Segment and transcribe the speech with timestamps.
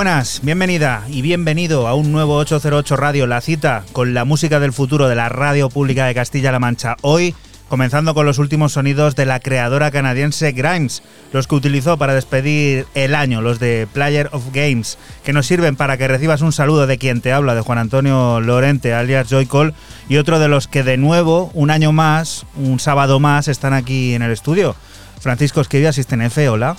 [0.00, 4.72] Buenas, bienvenida y bienvenido a un nuevo 808 Radio, la cita con la música del
[4.72, 6.96] futuro de la radio pública de Castilla-La Mancha.
[7.02, 7.34] Hoy,
[7.68, 11.02] comenzando con los últimos sonidos de la creadora canadiense Grimes,
[11.34, 15.76] los que utilizó para despedir el año, los de Player of Games, que nos sirven
[15.76, 19.74] para que recibas un saludo de quien te habla, de Juan Antonio Lorente, alias Joycall,
[20.08, 24.14] y otro de los que de nuevo, un año más, un sábado más, están aquí
[24.14, 24.74] en el estudio.
[25.20, 26.78] Francisco Esquivia, Asisten F, hola.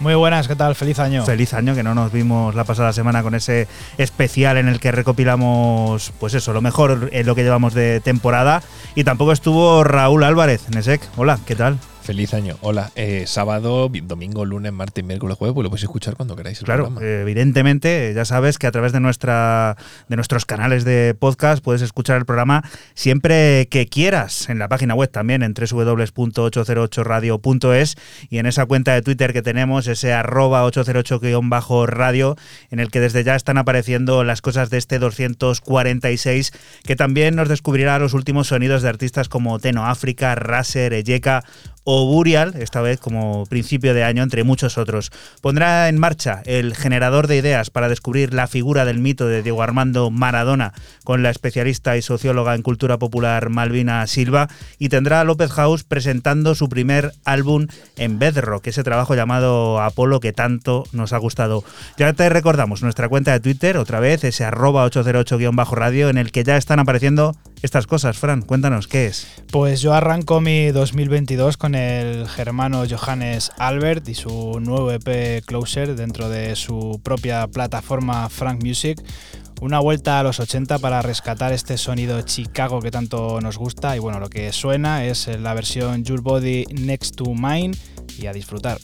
[0.00, 0.76] Muy buenas, ¿qué tal?
[0.76, 1.24] Feliz año.
[1.24, 3.66] Feliz año, que no nos vimos la pasada semana con ese
[3.98, 8.62] especial en el que recopilamos, pues eso, lo mejor lo que llevamos de temporada.
[8.94, 11.02] Y tampoco estuvo Raúl Álvarez, Nesek.
[11.16, 11.78] Hola, ¿qué tal?
[12.08, 12.56] Feliz año.
[12.62, 12.90] Hola.
[12.96, 16.58] Eh, sábado, domingo, lunes, martes, miércoles, jueves, pues lo podéis escuchar cuando queráis.
[16.60, 17.06] el Claro, programa.
[17.06, 19.76] eh, evidentemente, ya sabes que a través de nuestra
[20.08, 22.64] de nuestros canales de podcast puedes escuchar el programa
[22.94, 27.96] siempre que quieras, en la página web también, en www.808radio.es
[28.30, 32.36] y en esa cuenta de Twitter que tenemos, ese arroba 808-radio,
[32.70, 36.52] en el que desde ya están apareciendo las cosas de este 246,
[36.84, 41.44] que también nos descubrirá los últimos sonidos de artistas como Teno África, Raser, Eyeka
[41.90, 45.10] o Burial, esta vez como principio de año, entre muchos otros.
[45.40, 49.62] Pondrá en marcha el generador de ideas para descubrir la figura del mito de Diego
[49.62, 54.48] Armando Maradona con la especialista y socióloga en cultura popular Malvina Silva
[54.78, 60.20] y tendrá a López House presentando su primer álbum en Bedrock, ese trabajo llamado Apolo
[60.20, 61.64] que tanto nos ha gustado.
[61.96, 66.44] Ya te recordamos nuestra cuenta de Twitter, otra vez, ese arroba 808-radio en el que
[66.44, 68.18] ya están apareciendo estas cosas.
[68.18, 69.26] Fran, cuéntanos, ¿qué es?
[69.50, 75.96] Pues yo arranco mi 2022 con el germano Johannes Albert y su nuevo EP Closer
[75.96, 79.02] dentro de su propia plataforma Frank Music.
[79.60, 83.98] Una vuelta a los 80 para rescatar este sonido Chicago que tanto nos gusta y
[83.98, 87.76] bueno, lo que suena es la versión Your Body Next to Mine
[88.18, 88.78] y a disfrutar.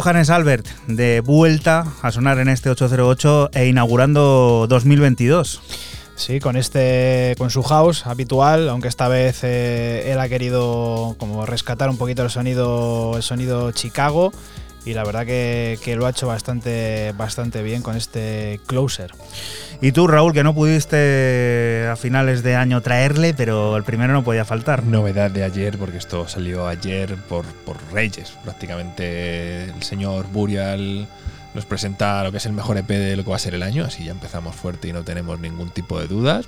[0.00, 5.60] Johannes Albert, de vuelta a sonar en este 808 e inaugurando 2022.
[6.14, 11.46] Sí, con este, con su house habitual, aunque esta vez eh, él ha querido como
[11.46, 14.30] rescatar un poquito el sonido, el sonido Chicago
[14.84, 19.10] y la verdad que, que lo ha hecho bastante, bastante bien con este closer.
[19.80, 24.24] Y tú, Raúl, que no pudiste a finales de año traerle, pero el primero no
[24.24, 24.82] podía faltar.
[24.82, 28.32] Novedad de ayer, porque esto salió ayer por, por Reyes.
[28.42, 31.06] Prácticamente el señor Burial
[31.54, 33.62] nos presenta lo que es el mejor EP de lo que va a ser el
[33.62, 36.46] año, así ya empezamos fuerte y no tenemos ningún tipo de dudas.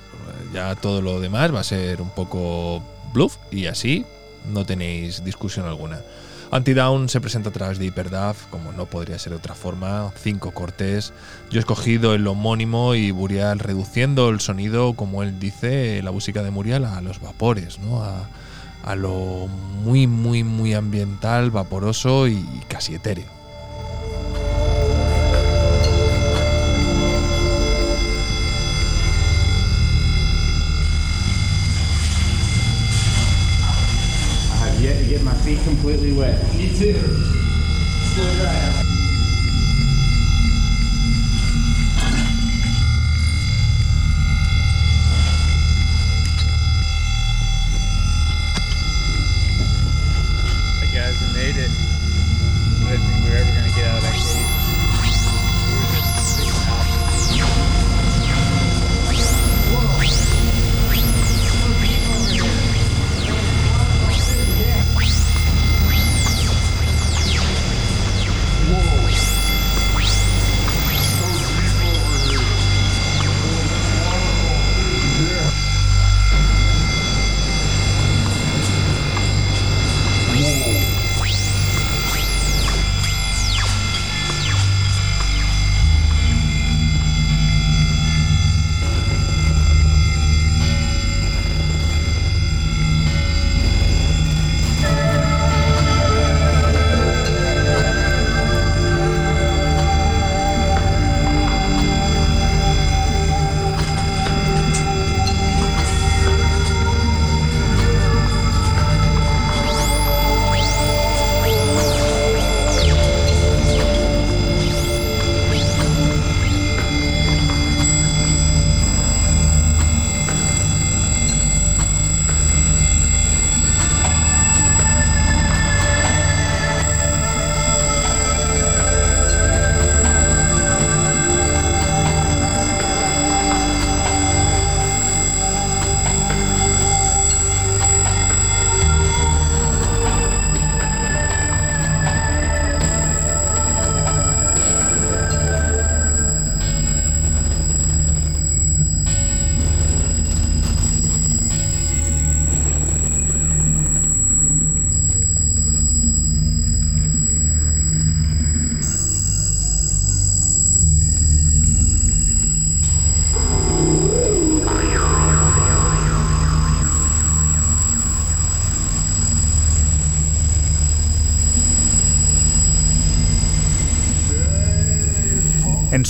[0.53, 2.83] Ya todo lo demás va a ser un poco
[3.13, 4.05] bluff y así
[4.51, 6.01] no tenéis discusión alguna.
[6.51, 10.51] Antidown se presenta a través de Hyperdav, como no podría ser de otra forma, cinco
[10.51, 11.13] cortes.
[11.49, 16.43] Yo he escogido el homónimo y Burial reduciendo el sonido, como él dice, la música
[16.43, 18.03] de Muriel a los vapores, ¿no?
[18.03, 23.41] A lo muy, muy, muy ambiental, vaporoso y casi etéreo.
[35.63, 36.41] completely wet.
[36.55, 36.93] Me too.
[38.11, 38.90] Still dry.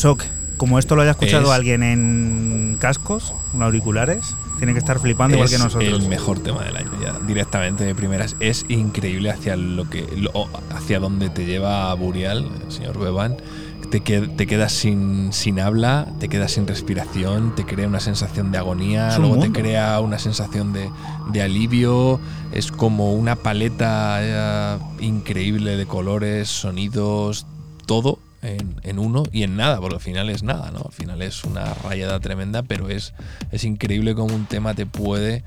[0.02, 0.24] Shock.
[0.58, 5.36] Como esto lo haya escuchado Es- alguien en cascos, en auriculares, tiene que estar flipando
[5.38, 6.02] igual es que nosotros.
[6.02, 10.48] el mejor tema del año ya directamente de primeras es increíble hacia lo que lo-
[10.76, 13.38] hacia donde te lleva Burial el señor Beban
[13.90, 18.60] te, te quedas sin, sin habla te quedas sin respiración te crea una sensación de
[18.60, 19.52] agonía luego mundo.
[19.52, 20.92] te crea una sensación de,
[21.32, 22.20] de alivio
[22.52, 27.48] es como una paleta eh, increíble de colores sonidos
[27.88, 30.80] todo en, uno y en nada, porque al final es nada, ¿no?
[30.86, 33.14] Al final es una rayada tremenda, pero es,
[33.52, 35.44] es increíble cómo un tema te puede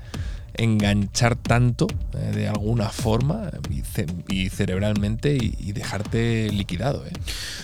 [0.57, 7.05] enganchar tanto eh, de alguna forma y, ce- y cerebralmente y, y dejarte liquidado.
[7.05, 7.11] ¿eh?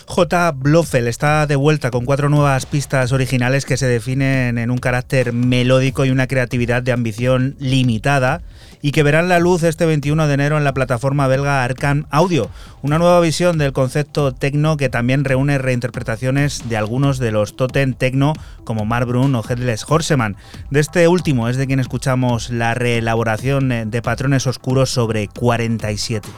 [0.06, 0.52] J.
[0.52, 5.32] Blofeld está de vuelta con cuatro nuevas pistas originales que se definen en un carácter
[5.32, 8.42] melódico y una creatividad de ambición limitada
[8.84, 12.50] y que verán la luz este 21 de enero en la plataforma belga Arcan Audio,
[12.82, 17.94] una nueva visión del concepto techno que también reúne reinterpretaciones de algunos de los totem
[17.94, 18.32] techno
[18.64, 20.36] como Mark Brun o Headless Horseman.
[20.70, 26.28] De este último es de quien escuchamos la reelaboración eh, de patrones oscuros sobre 47.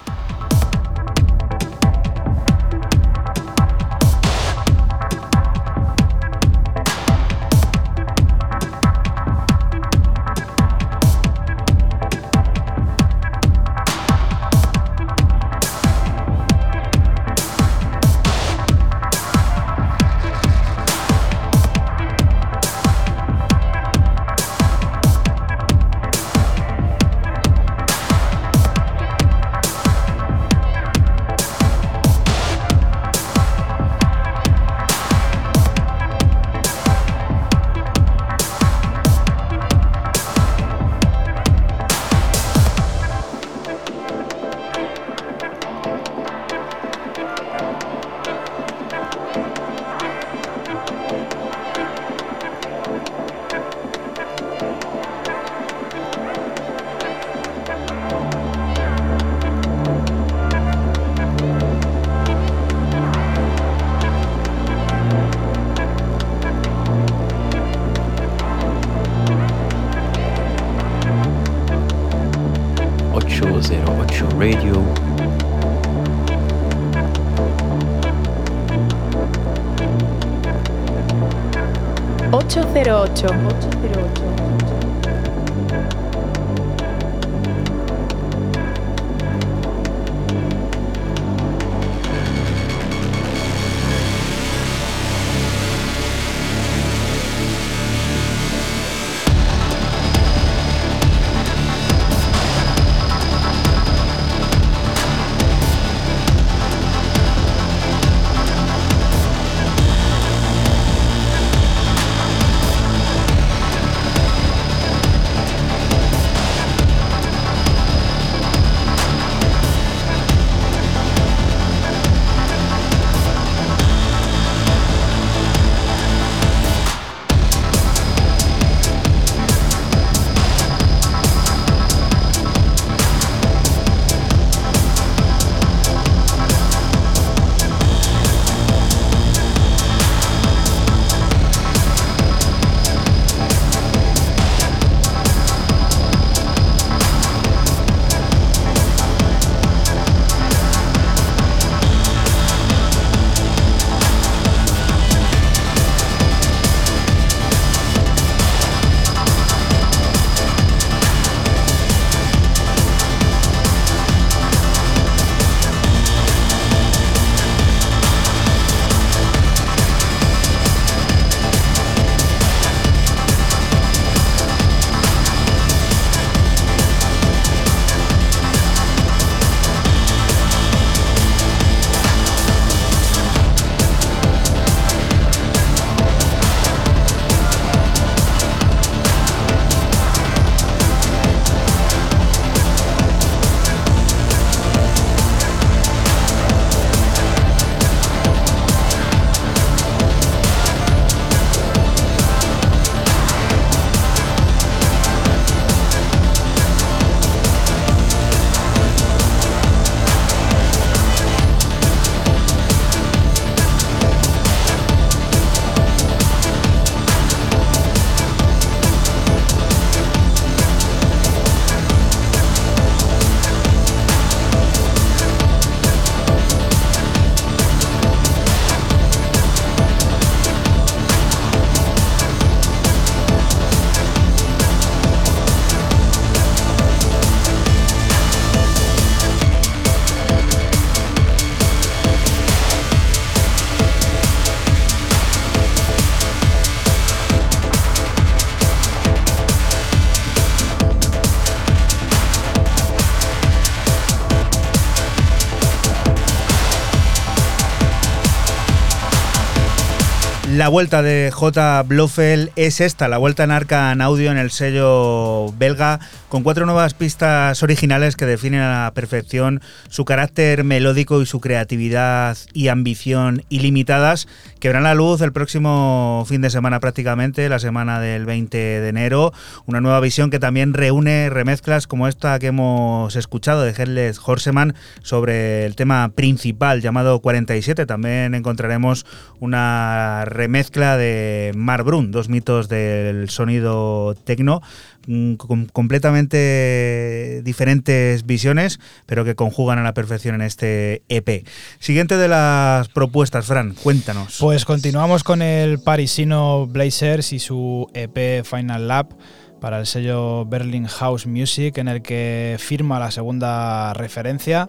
[260.65, 261.83] La vuelta de J.
[261.83, 266.01] Blofeld es esta, la vuelta en Arcan Audio en el sello belga,
[266.35, 271.41] con cuatro nuevas pistas originales que definen a la perfección su carácter melódico y su
[271.41, 274.27] creatividad y ambición ilimitadas,
[274.59, 278.89] que verán la luz el próximo fin de semana prácticamente, la semana del 20 de
[278.89, 279.33] enero.
[279.67, 284.75] Una nueva visión que también reúne remezclas como esta que hemos escuchado de Headless Horseman
[285.03, 287.87] sobre el tema principal llamado 47.
[287.87, 289.07] También encontraremos
[289.39, 294.63] una remezcla de Mar Brun, dos mitos del sonido tecno,
[295.07, 301.45] mm, com- completamente diferentes visiones, pero que conjugan a la perfección en este EP.
[301.79, 304.39] Siguiente de las propuestas, Fran, cuéntanos.
[304.41, 309.13] Pues continuamos con el parisino Blazers y su EP Final Lap
[309.61, 314.69] para el sello Berlin House Music, en el que firma la segunda referencia.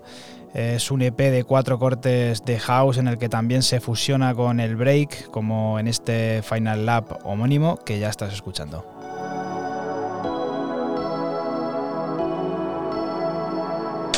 [0.53, 4.61] Es un EP de cuatro cortes de house en el que también se fusiona con
[4.61, 8.85] el break, como en este Final Lap homónimo que ya estás escuchando.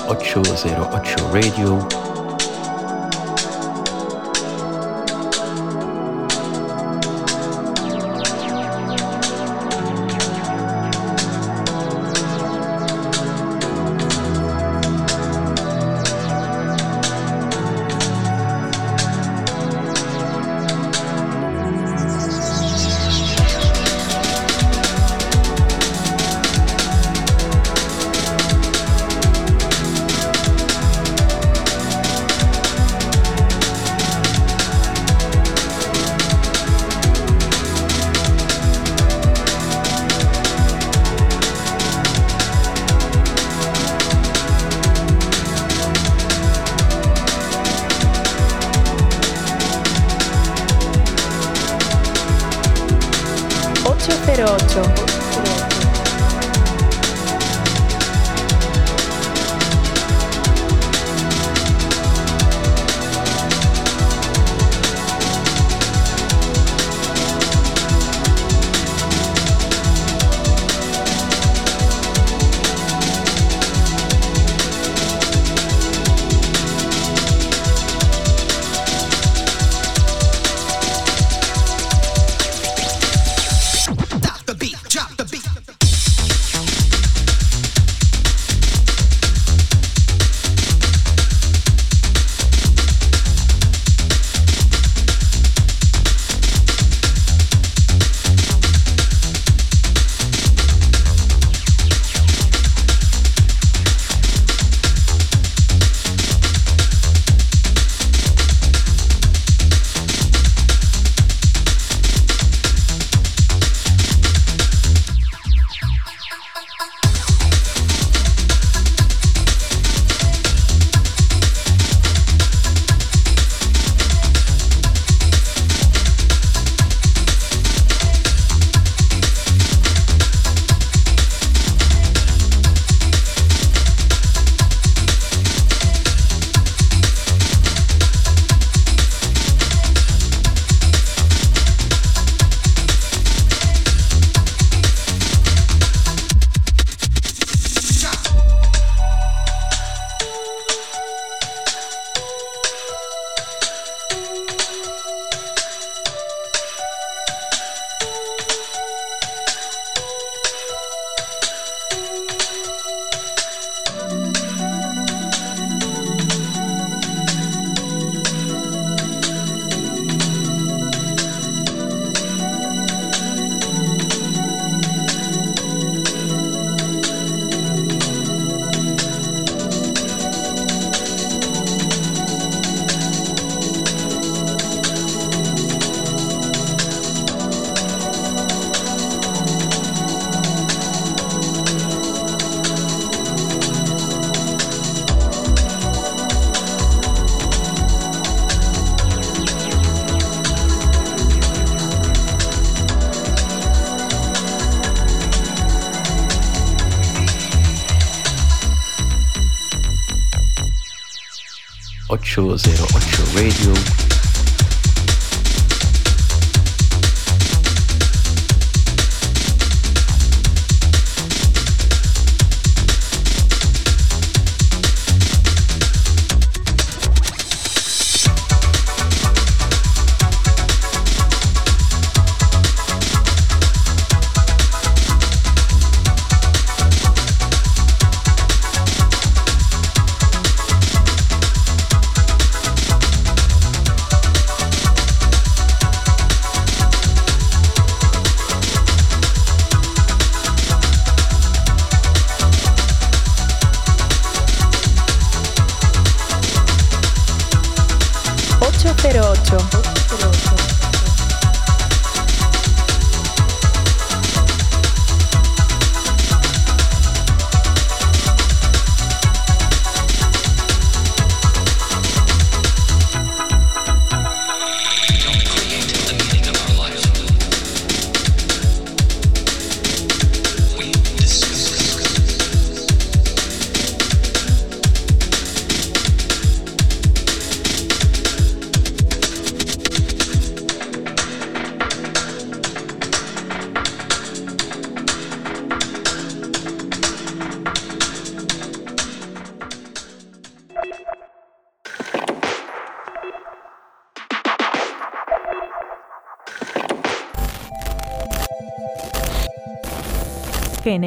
[0.08, 2.27] 808 Radio.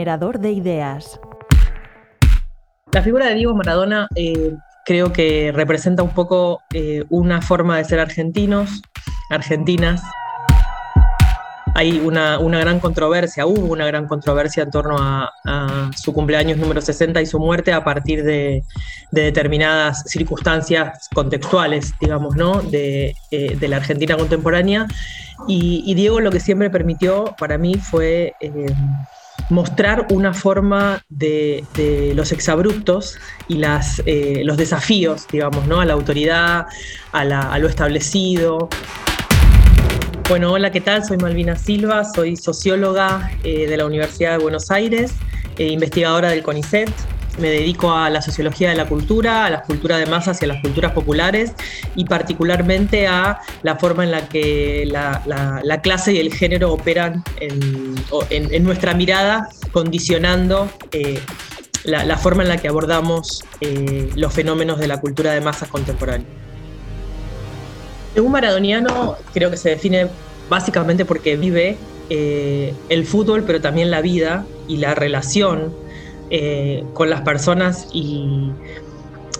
[0.01, 1.21] Generador de ideas.
[2.91, 4.55] La figura de Diego Maradona eh,
[4.87, 8.81] creo que representa un poco eh, una forma de ser argentinos,
[9.29, 10.01] argentinas.
[11.75, 16.81] Hay una, una gran controversia, hubo una gran controversia en torno a, su cumpleaños número
[16.81, 18.63] 60 y su muerte a partir de,
[19.11, 22.63] de determinadas circunstancias contextuales, digamos, ¿no?
[22.63, 24.87] de, eh, la Argentina contemporánea.
[25.47, 28.35] Y, Diego lo que siempre permitió para mí fue
[29.51, 31.65] mostrar una forma de,
[32.15, 35.81] los exabruptos y las, eh, los desafíos, digamos, ¿no?
[35.81, 36.67] a la autoridad,
[37.13, 38.69] a lo establecido.
[40.29, 41.05] Bueno, hola, ¿qué tal?
[41.05, 45.13] Soy Malvina Silva, soy socióloga eh, de la Universidad de Buenos Aires,
[45.59, 46.89] eh, investigadora del CONICET.
[47.41, 50.49] Me dedico a la sociología de la cultura, a las culturas de masas y a
[50.49, 51.53] las culturas populares,
[51.97, 56.73] y particularmente a la forma en la que la, la- la clase y el género
[56.73, 61.19] operan en, nuestra mirada, condicionando eh,
[61.85, 66.27] la, forma en la que abordamos eh, los fenómenos de la cultura de masas contemporánea.
[68.17, 70.09] Un maradoniano creo que se define
[70.51, 71.79] básicamente porque vive
[72.11, 75.73] eh, el fútbol, pero también la vida y la relación
[76.31, 78.51] eh, con las personas y,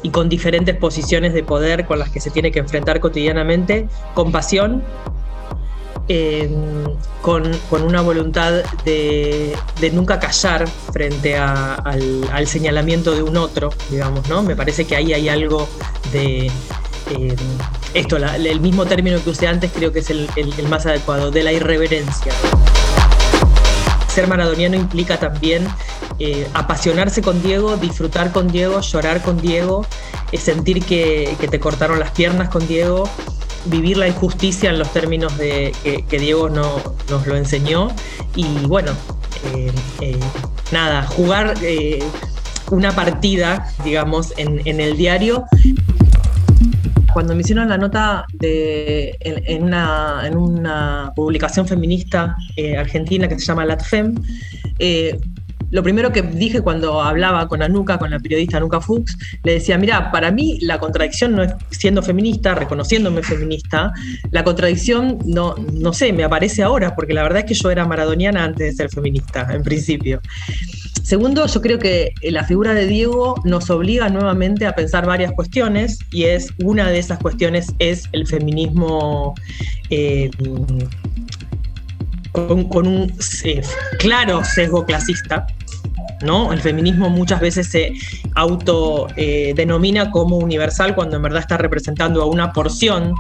[0.03, 4.33] y con diferentes posiciones de poder con las que se tiene que enfrentar cotidianamente, con
[4.33, 4.83] pasión,
[6.09, 6.51] eh,
[7.23, 8.53] con, con una voluntad
[8.85, 14.43] de, de nunca callar frente a- al, al señalamiento de un otro, digamos, ¿no?
[14.43, 15.69] Me parece que ahí hay algo
[16.13, 16.47] de
[17.11, 17.37] eh,
[17.95, 20.87] esto, la- el mismo término que usé antes creo que es el, el- el más
[20.87, 22.33] adecuado, de la irreverencia.
[24.21, 25.67] Ser maradoniano implica también
[26.19, 29.87] eh, apasionarse con Diego, disfrutar con Diego, llorar con Diego,
[30.31, 33.09] eh, sentir que, te cortaron las piernas con Diego,
[33.65, 35.73] vivir la injusticia en los términos de,
[36.07, 37.89] que, Diego no- nos lo enseñó.
[38.37, 38.93] Y bueno,
[39.55, 40.21] eh,
[40.71, 41.55] nada, jugar
[42.71, 45.47] una partida, digamos, en el diario
[47.13, 53.29] cuando me hicieron la nota de, en, en una, en una publicación feminista eh, argentina
[53.29, 54.15] que se llama LatFem,
[54.79, 55.19] eh,
[55.71, 59.79] lo primero que dije cuando hablaba con Anuka, con la periodista Anuka Fuchs, le decía,
[59.79, 63.93] mira, para mí la contradicción no es siendo feminista, reconociéndome feminista,
[64.33, 67.87] la contradicción no, no sé, me aparece ahora, porque la verdad es que yo era
[67.87, 70.21] maradoniana antes de ser feminista, en principio.
[71.11, 75.99] Segundo, yo creo que la figura de Diego nos obliga nuevamente a pensar varias cuestiones
[76.13, 79.35] y es una de esas cuestiones es el feminismo
[79.91, 80.31] eh,
[82.31, 83.61] con, un eh,
[83.99, 85.49] claro sesgo clasista.
[86.23, 86.53] ¿no?
[86.53, 87.93] El feminismo muchas veces se
[88.37, 93.17] autodenomina como universal cuando en verdad está representando a una porción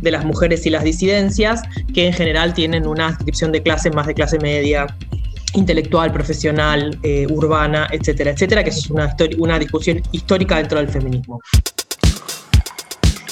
[0.00, 4.06] de las mujeres y las disidencias que en general tienen una descripción de clase más
[4.06, 4.86] de clase media,
[5.54, 10.88] intelectual, profesional, eh, urbana, etcétera, etcétera, que eso es una, una discusión histórica dentro del
[10.88, 11.40] feminismo.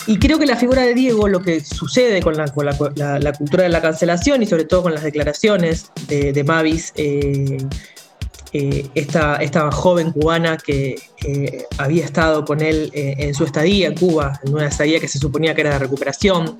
[0.06, 3.62] Y creo que la figura de Diego, lo que sucede con la, con la- cultura
[3.64, 7.58] de la cancelación y sobre todo con las declaraciones de, Mavis, eh,
[8.52, 10.96] eh, esta, esta joven cubana que
[11.78, 15.54] había estado con él en su estadía en Cuba, en una estadía que se suponía
[15.54, 16.56] que era de recuperación,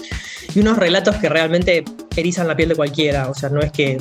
[0.55, 1.85] y unos relatos que realmente
[2.17, 3.99] erizan la piel de cualquiera, o sea, no es que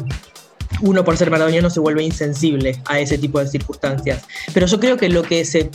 [0.81, 4.23] uno por ser maradoniano se vuelve insensible a ese tipo de circunstancias.
[4.53, 5.69] Pero yo creo que lo que, se,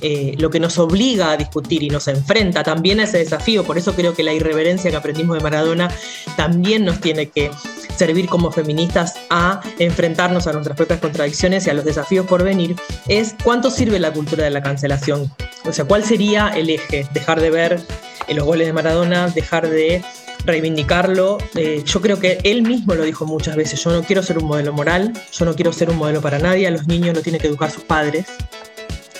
[0.00, 3.78] eh, lo que nos obliga a discutir y nos enfrenta también a ese desafío, por
[3.78, 5.90] eso creo que la irreverencia que aprendimos de Maradona
[6.36, 7.50] también nos tiene que
[7.96, 12.76] servir como feministas a enfrentarnos a nuestras propias contradicciones y a los desafíos por venir,
[13.08, 15.30] es cuánto sirve la cultura de la cancelación.
[15.64, 17.08] O sea, ¿cuál sería el eje?
[17.12, 17.80] Dejar de ver
[18.28, 20.04] los goles de Maradona, dejar de
[20.48, 21.38] reivindicarlo.
[21.54, 24.46] Eh, yo creo que él mismo lo dijo muchas veces, yo no quiero ser un
[24.46, 27.40] modelo moral, yo no quiero ser un modelo para nadie, a los niños no tienen
[27.40, 28.26] que educar sus padres,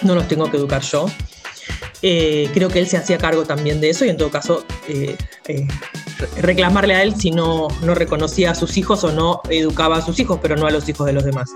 [0.02, 1.06] no los tengo que educar yo.
[2.02, 5.16] Eh, creo que él se hacía cargo también de eso y en todo caso eh,
[6.36, 10.18] reclamarle a él si no, no reconocía a sus hijos o no educaba a sus
[10.20, 11.50] hijos, pero no a los hijos de los demás.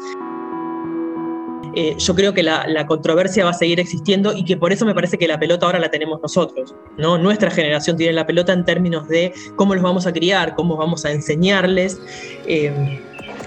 [1.75, 4.95] Eh, yo creo que la, controversia va a seguir existiendo y que por eso me
[4.95, 6.75] parece que la pelota ahora la tenemos nosotros.
[6.99, 7.19] ¿no?
[7.19, 11.05] Nuestra generación tiene la pelota en términos de cómo los vamos a criar, cómo vamos
[11.05, 12.01] a enseñarles.
[12.47, 13.01] eh,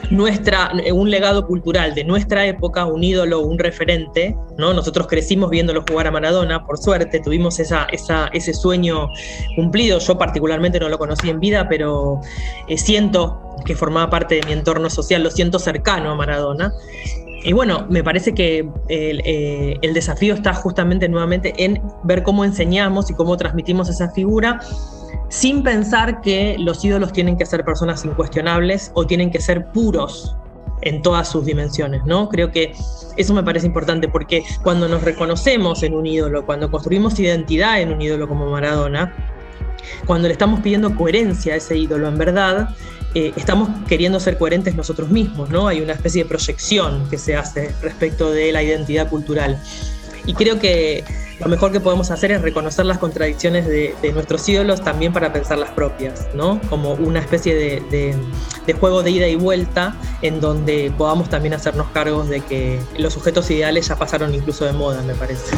[0.09, 4.73] nuestra, un legado cultural de nuestra época, un ídolo, un referente, ¿no?
[4.73, 9.09] Nosotros crecimos viéndolo jugar a Maradona, por suerte, tuvimos esa, ese sueño
[9.55, 9.99] cumplido.
[9.99, 12.21] Yo particularmente no lo conocí en vida, pero
[12.67, 16.73] eh, siento que formaba parte de mi entorno social, lo siento cercano a Maradona.
[17.45, 22.43] Y bueno, me parece que el, eh, el desafío está justamente nuevamente en ver cómo
[22.43, 24.59] enseñamos y cómo transmitimos esa figura
[25.29, 30.35] sin pensar que los ídolos tienen que ser personas incuestionables o tienen que ser puros
[30.81, 32.29] en todas sus dimensiones, ¿no?
[32.29, 32.73] Creo que
[33.15, 37.93] eso me parece importante porque cuando nos reconocemos en un ídolo, cuando construimos identidad en
[37.93, 39.13] un ídolo como Maradona,
[40.05, 42.69] cuando le estamos pidiendo coherencia a ese ídolo en verdad,
[43.15, 45.69] eh, estamos queriendo ser coherentes nosotros mismos, ¿no?
[45.69, 49.57] Hay una especie de proyección que se hace respecto de la identidad cultural.
[50.25, 51.05] Y creo que
[51.39, 55.31] lo mejor que podemos hacer es reconocer las contradicciones de, de nuestros ídolos también para
[55.31, 56.59] pensar las propias, ¿no?
[56.69, 58.15] Como una especie de, de,
[58.67, 63.13] de juego de ida y vuelta en donde podamos también hacernos cargos de que los
[63.13, 65.55] sujetos ideales ya pasaron incluso de moda, me parece.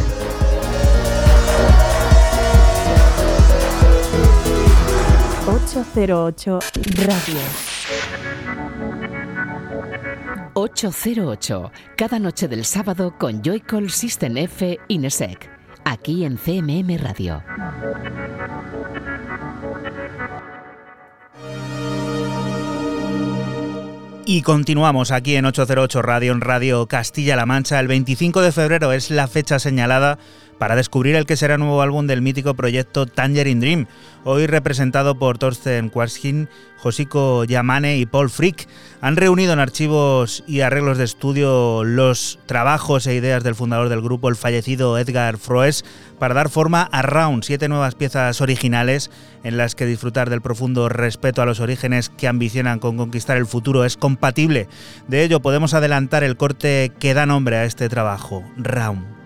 [5.67, 6.59] ...808
[7.05, 7.41] Radio.
[10.53, 15.49] 808, cada noche del sábado con Joycall System F Inesec,
[15.83, 17.43] aquí en CMM Radio.
[24.29, 27.79] Y continuamos aquí en 808 Radio, en Radio Castilla-La Mancha.
[27.79, 30.17] El 25 de febrero es la fecha señalada
[30.57, 33.87] para descubrir el que será nuevo álbum del mítico proyecto Tangerine Dream,
[34.23, 38.67] hoy representado por Thorsten Quarskin, Josico Yamane y Paul Frick.
[39.01, 44.01] Han reunido en archivos y arreglos de estudio los trabajos e ideas del fundador del
[44.01, 45.85] grupo, el fallecido Edgar Froes,
[46.19, 49.11] para dar forma a Round, siete nuevas piezas originales
[49.43, 53.45] en las que disfrutar del profundo respeto a los orígenes que ambicionan con conquistar el
[53.45, 54.67] futuro es compatible.
[55.07, 59.16] De ello podemos adelantar el corte que da nombre a este trabajo, Round.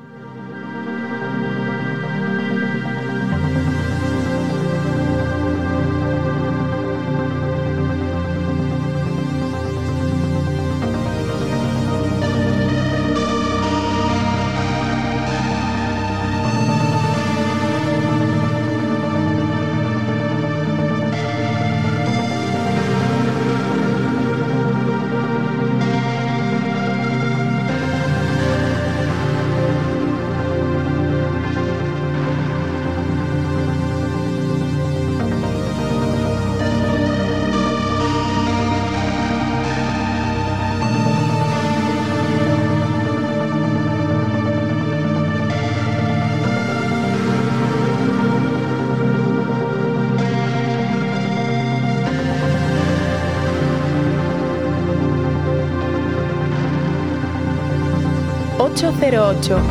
[59.42, 59.71] Ocho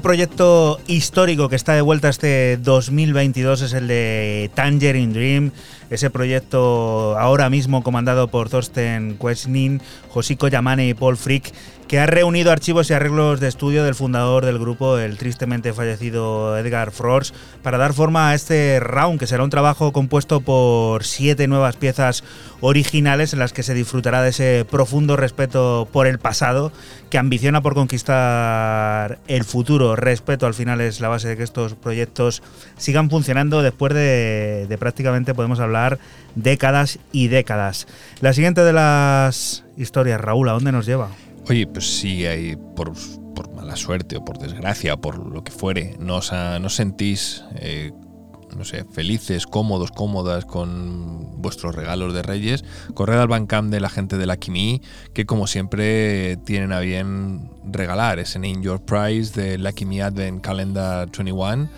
[0.00, 5.50] Un proyecto histórico que está de vuelta este 2022 es el de Tangerine Dream,
[5.90, 11.52] ese proyecto ahora mismo comandado por Thorsten Quesnin, Josico Yamane y Paul Frick,
[11.90, 16.56] que ha reunido archivos y arreglos de estudio del fundador del grupo, el tristemente fallecido
[16.56, 17.34] Edgar Frost,
[17.64, 22.22] para dar forma a este round, que será un trabajo compuesto por siete nuevas piezas
[22.60, 26.70] originales en las que se disfrutará de ese profundo respeto por el pasado
[27.10, 29.96] que ambiciona por conquistar el futuro.
[29.96, 32.40] Respeto al final es la base de que estos proyectos
[32.76, 35.79] sigan funcionando después de, de prácticamente, podemos hablar,
[36.34, 37.86] décadas y décadas.
[38.20, 41.08] La siguiente de las historias, Raúl, ¿a dónde nos lleva?
[41.48, 42.92] Oye, pues si hay por,
[43.34, 46.68] por mala suerte o por desgracia o por lo que fuere, no os, ha- no
[46.68, 47.90] sentís, eh,
[48.56, 52.64] no sé, felices, cómodos, cómodas con vuestros regalos de Reyes,
[52.94, 54.82] corred al Bandcamp de la gente de la Kimi,
[55.14, 60.42] que como siempre tienen a bien regalar ese Name Your Prize de Lucky Me Advent
[60.42, 61.68] Calendar 21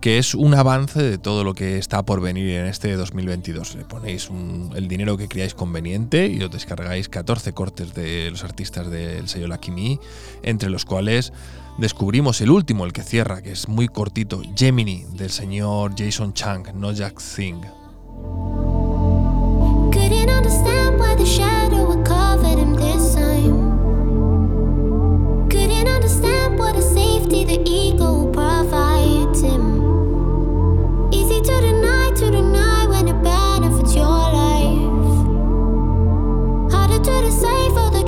[0.00, 3.74] que es un avance de todo lo que está por venir en este 2022.
[3.74, 4.30] Le ponéis
[4.74, 9.48] el dinero que creáis conveniente y os descargáis 14 cortes de los artistas del sello
[9.74, 9.98] Me,
[10.42, 11.32] entre los cuales
[11.78, 16.74] descubrimos el último, el que cierra, que es muy cortito, Gemini, del señor Jason Chang,
[16.74, 17.60] no Jack Thing.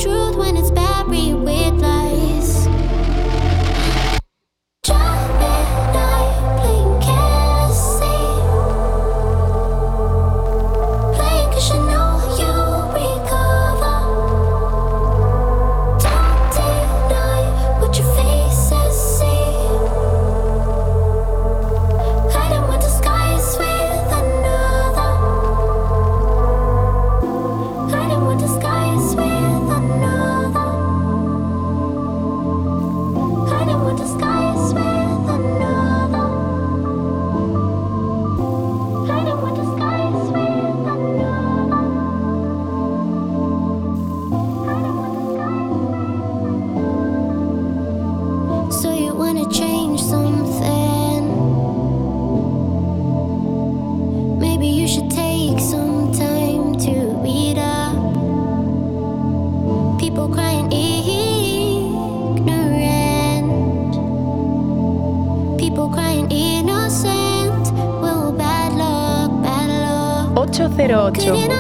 [0.01, 2.00] Truth when it's buried with lies.
[71.13, 71.60] 808.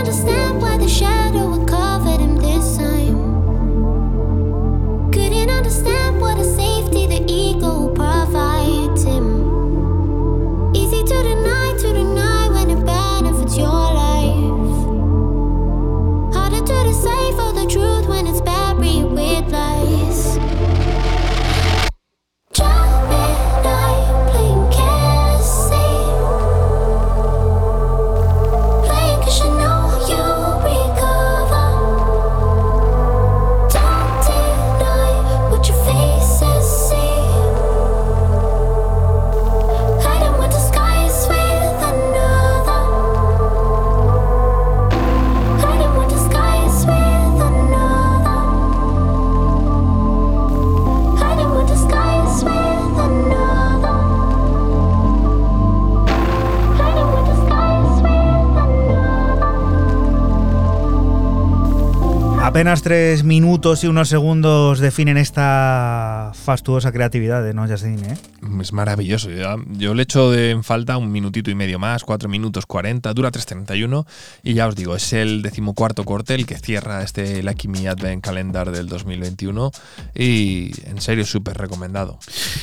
[62.60, 68.18] Apenas tres minutos y unos segundos definen esta fastuosa creatividad de No Justin, ¿eh?
[68.60, 69.30] Es maravilloso.
[69.30, 73.12] ya- Yo le echo de en falta un minutito y medio más, 4 minutos 40,
[73.14, 74.06] dura 3.31
[74.42, 78.22] y ya os digo, es el decimocuarto corte el que cierra este Lucky Me Advent
[78.24, 79.70] Calendar del 2021
[80.14, 82.18] y en serio súper recomendado.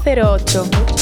[0.03, 0.98] 808.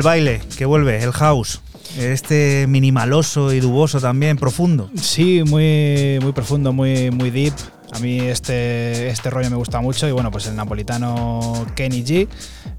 [0.00, 1.60] El baile que vuelve, el house.
[1.98, 4.88] Este minimaloso y duboso también, profundo.
[4.98, 7.52] Sí, muy, muy profundo, muy, muy deep.
[7.92, 12.28] A mí este, este rollo me gusta mucho y bueno, pues el napolitano Kenny G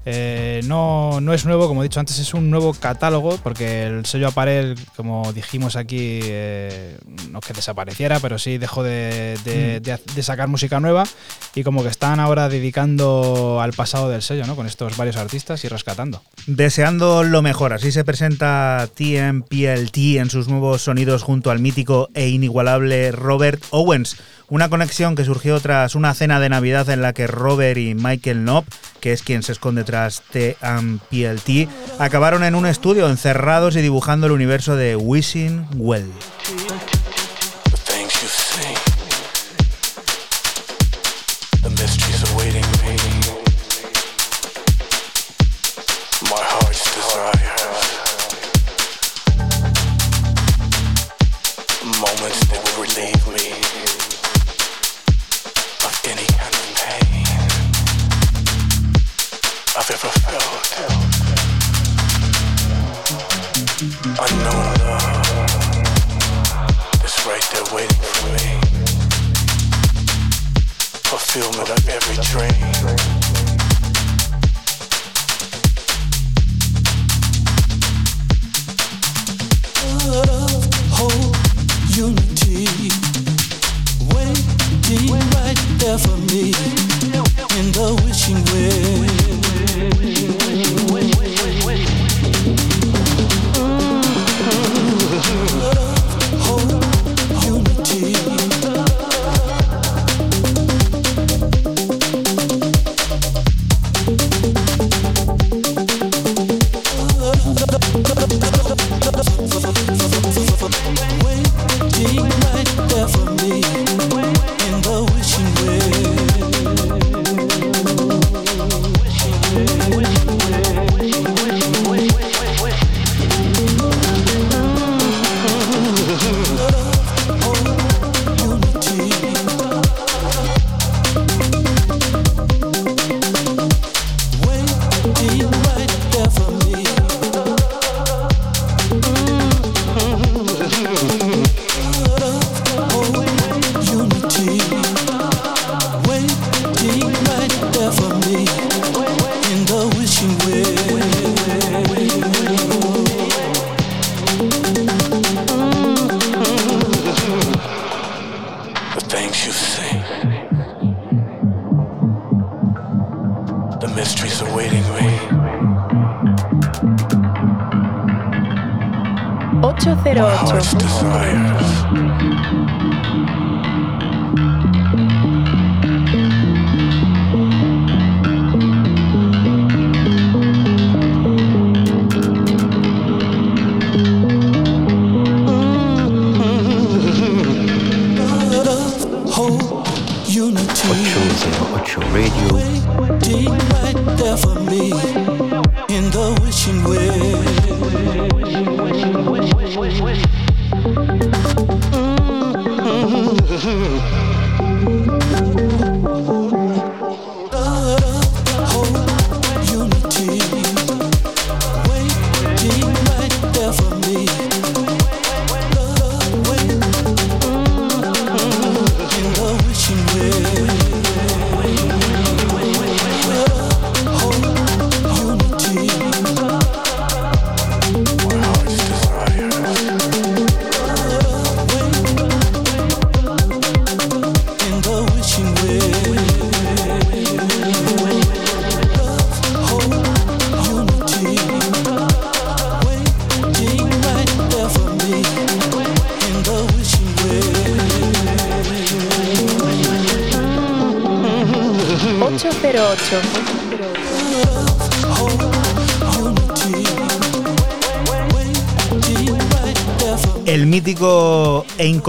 [0.06, 4.06] eh, no, no es nuevo, como he dicho antes, es un nuevo catálogo porque el
[4.06, 6.96] sello Aparel, como dijimos aquí, eh,
[7.30, 11.04] no es que desapareciera, pero sí dejó de, de- de- de sacar música nueva
[11.54, 14.56] y como que están ahora dedicando al pasado del sello, ¿no?
[14.56, 16.22] Con estos varios artistas y rescatando.
[16.46, 22.28] Deseando lo mejor, así se presenta TMPLT en sus nuevos sonidos junto al mítico e
[22.28, 24.16] inigualable Robert Owens.
[24.48, 28.42] Una conexión que surgió tras una cena de Navidad en la que Robert y Michael
[28.42, 28.66] Knopp,
[29.00, 34.32] que es quien se esconde tras TMPLT, acabaron en un estudio encerrados y dibujando el
[34.32, 36.12] universo de Wishing Well.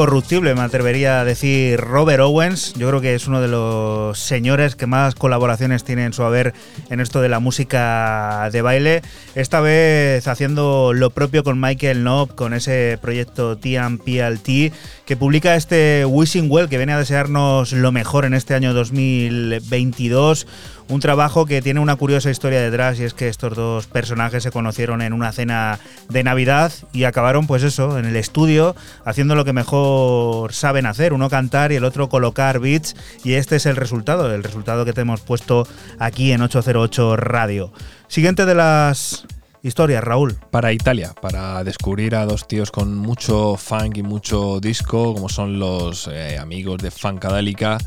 [0.04, 2.74] Incorruptible, me atrevería a decir Robert Owens.
[2.74, 6.54] Yo creo que es uno de los señores que más colaboraciones tiene en su haber
[6.90, 9.02] en esto de la música de baile.
[9.34, 14.74] Esta vez haciendo lo propio con Michael Knopp, con ese proyecto TMPLT,
[15.06, 20.48] que publica este Wishing Well, que viene a desearnos lo mejor en este año 2022.
[20.90, 24.52] Un trabajo que tiene una curiosa historia detrás y es que estos dos personajes se
[24.52, 25.80] conocieron en una cena
[26.10, 28.76] de Navidad y acabaron pues eso, en el estudio,
[29.06, 33.56] haciendo lo que mejor saben hacer, uno cantar y el otro colocar beats y este
[33.56, 35.68] es el resultado, el resultado que te hemos puesto
[36.00, 37.72] aquí en 808 Radio.
[38.08, 39.26] Siguiente de las
[39.64, 40.36] historias, Raúl.
[40.52, 45.58] Para Italia, para descubrir a dos tíos con mucho funk y mucho disco, como son
[45.58, 47.78] los eh, amigos de Funkadelica,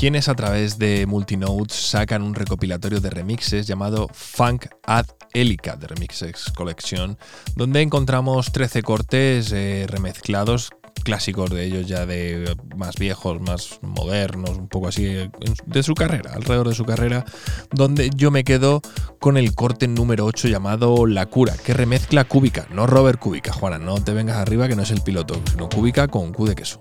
[0.00, 5.88] quienes a través de Multinotes sacan un recopilatorio de remixes llamado Funk Ad Elica de
[5.88, 7.18] Remixes Collection,
[7.54, 10.70] donde encontramos 13 cortes eh, remezclados
[11.04, 15.30] clásicos de ellos ya de más viejos, más modernos, un poco así en-
[15.66, 17.26] de su carrera, alrededor de su carrera,
[17.70, 18.80] donde yo me quedo
[19.18, 23.78] con el corte número 8 llamado La Cura, que remezcla Cúbica, no Robert Cúbica, Juana,
[23.78, 26.80] no te vengas arriba que no es el piloto, sino Cúbica con Q de queso.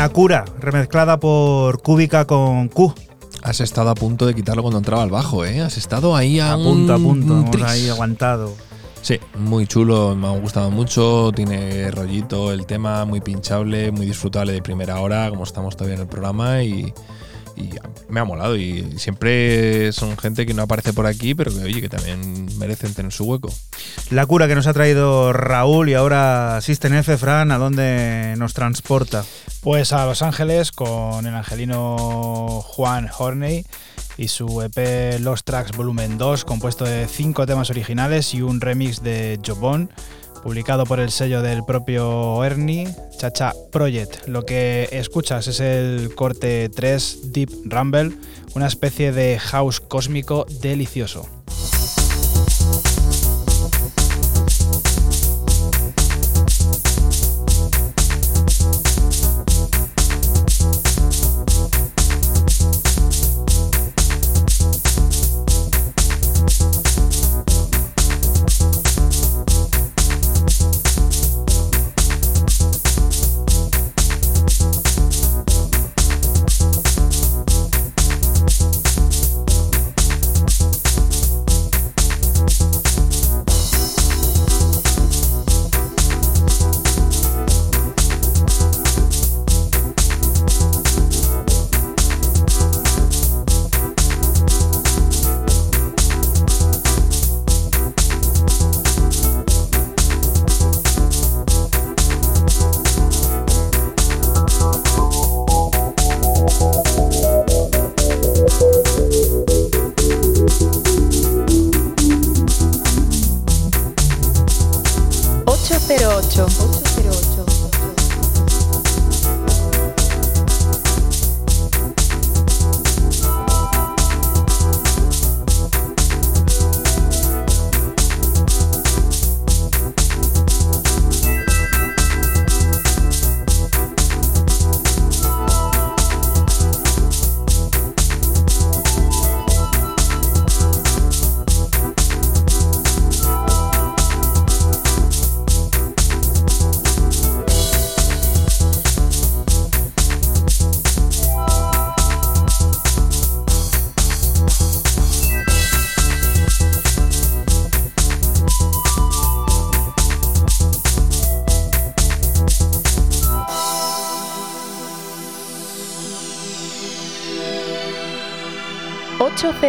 [0.00, 2.94] La cura, remezclada por Cúbica con Q.
[3.42, 5.60] Has estado a punto de quitarlo cuando entraba al bajo, ¿eh?
[5.60, 7.64] Has estado ahí a, A punto, a un- punto, un hemos tris.
[7.66, 8.54] ahí aguantado.
[9.02, 14.54] Sí, muy chulo, me ha gustado mucho, tiene rollito el tema, muy pinchable, muy disfrutable
[14.54, 16.94] de primera hora, como estamos todavía en el programa y,
[17.56, 17.68] y
[18.08, 21.82] me ha molado y siempre son gente que no aparece por aquí, pero que oye,
[21.82, 23.52] que también merecen tener su hueco.
[24.08, 28.54] La cura que nos ha traído Raúl y ahora System F, Fran, ¿a dónde nos
[28.54, 29.24] transporta?
[29.62, 33.66] Pues a Los Ángeles con el angelino Juan Horney
[34.16, 39.02] y su EP Lost Tracks Volumen 2, compuesto de cinco temas originales y un remix
[39.02, 39.90] de Jobon,
[40.42, 42.88] publicado por el sello del propio Ernie,
[43.18, 44.26] Chacha Project.
[44.28, 48.16] Lo que escuchas es el corte 3 Deep Rumble,
[48.54, 51.39] una especie de house cósmico delicioso.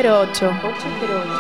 [0.02, 0.50] 808.
[0.64, 1.31] 808.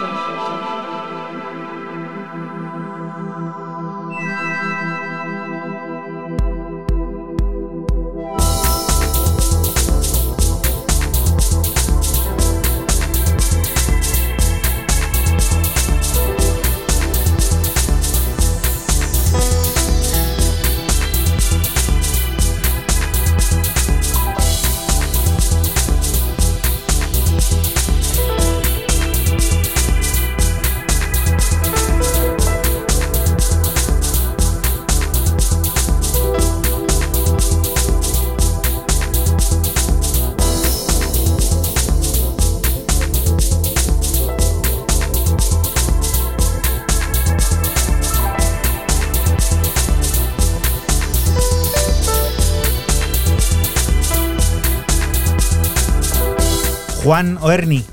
[57.12, 57.84] Juan Oerni.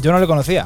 [0.00, 0.64] Yo no le conocía.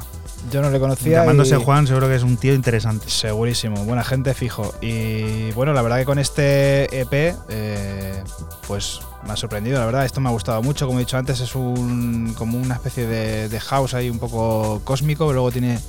[0.53, 1.19] Yo no le conocía.
[1.19, 3.11] Llamándose y- Juan, seguro que es un tío interesante.
[3.11, 4.73] Segurísimo, buena gente fijo.
[4.81, 8.23] Y bueno, la verdad que con este EP, eh,
[8.69, 10.05] pues me ha sorprendido, la verdad.
[10.05, 10.87] Esto me ha gustado mucho.
[10.87, 14.81] Como he dicho antes, es un como una especie de, de house ahí un poco
[14.85, 15.33] cósmico.
[15.33, 15.81] Luego tiene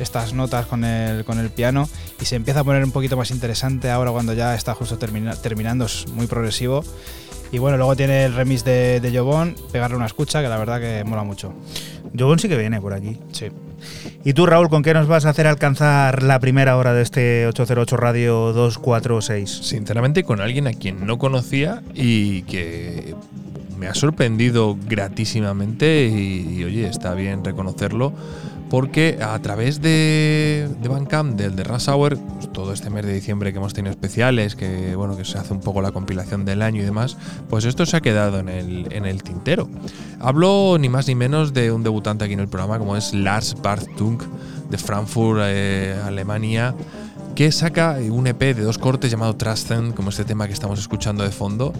[0.00, 1.88] estas notas con el, con el piano
[2.20, 5.36] y se empieza a poner un poquito más interesante ahora cuando ya está justo termina-
[5.36, 5.84] terminando.
[5.84, 6.84] Es muy progresivo.
[7.54, 10.80] Y bueno, luego tiene el remix de, de Jobon, pegarle una escucha, que la verdad
[10.80, 11.52] que mola mucho.
[12.18, 13.16] Jobon sí que viene por aquí.
[13.30, 13.46] Sí.
[14.24, 17.46] ¿Y tú, Raúl, con qué nos vas a hacer alcanzar la primera hora de este
[17.46, 19.48] 808 Radio 246?
[19.48, 23.14] Sinceramente, con alguien a quien no conocía y que
[23.78, 28.12] me ha sorprendido gratísimamente y, y, oye, está bien reconocerlo
[28.68, 32.18] porque a través de, de Bandcamp, del de Rush Hour,
[32.74, 35.80] este mes de diciembre que hemos tenido especiales, que bueno, que se hace un poco
[35.80, 37.16] la compilación del año y demás,
[37.48, 39.68] pues esto se ha quedado en el, tintero.
[40.20, 43.56] Hablo ni más ni menos de un debutante aquí en el programa como es Lars
[43.62, 44.22] Bartunk
[44.70, 46.74] de Frankfurt, eh, Alemania,
[47.34, 51.24] que saca un EP de dos cortes llamado Trusten, como este tema que estamos escuchando
[51.24, 51.72] de fondo.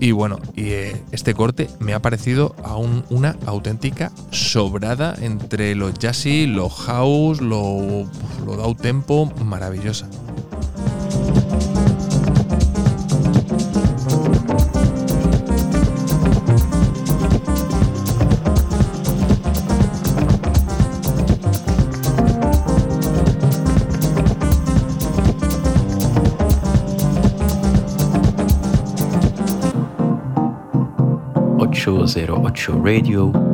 [0.00, 5.90] Y bueno, y, eh, este corte me ha parecido aún una auténtica sobrada entre lo
[5.92, 8.06] jazzy, lo house, lo,
[8.44, 10.08] lo tempo, maravillosa.
[32.14, 33.53] Radio.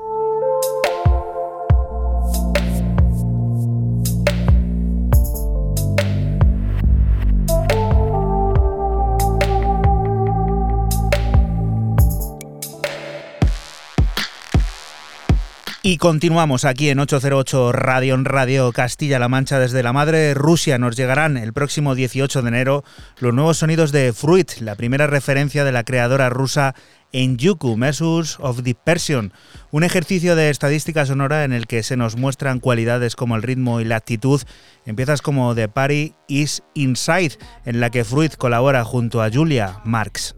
[15.83, 20.77] Y continuamos aquí en 808 Radio en Radio Castilla-La Mancha desde la madre Rusia.
[20.77, 22.83] Nos llegarán el próximo 18 de enero
[23.17, 26.75] los nuevos sonidos de Fruit, la primera referencia de la creadora rusa
[27.11, 29.33] en Yuku, Measures of Dispersion,
[29.71, 33.79] un ejercicio de estadística sonora en el que se nos muestran cualidades como el ritmo
[33.79, 34.41] y la actitud.
[34.85, 40.35] Empiezas como The Party is Inside, en la que Fruit colabora junto a Julia Marx.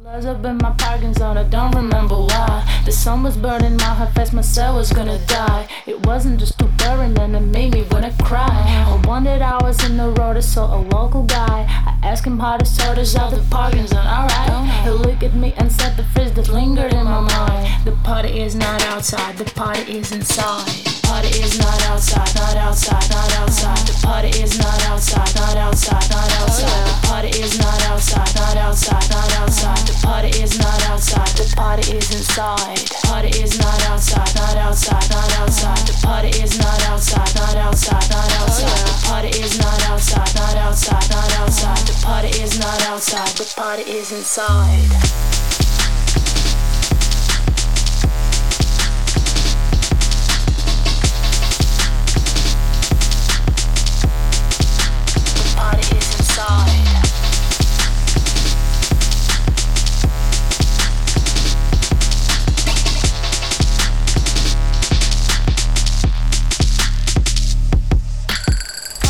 [16.64, 17.68] lingered in my mind.
[17.84, 20.66] The party is not outside, the party is inside.
[20.88, 23.84] The party is not outside, not outside, not outside.
[23.89, 26.88] The party is not outside, not outside, not outside.
[26.88, 29.84] The party is not outside, not outside, not outside.
[29.89, 32.78] The party is not outside, the party is inside.
[32.78, 35.84] The party is not outside, not outside, not outside.
[35.89, 38.80] The party is not outside, not outside, not outside.
[38.88, 41.84] The party is not outside, not outside, not outside.
[41.89, 45.62] The party is not outside, the party is inside.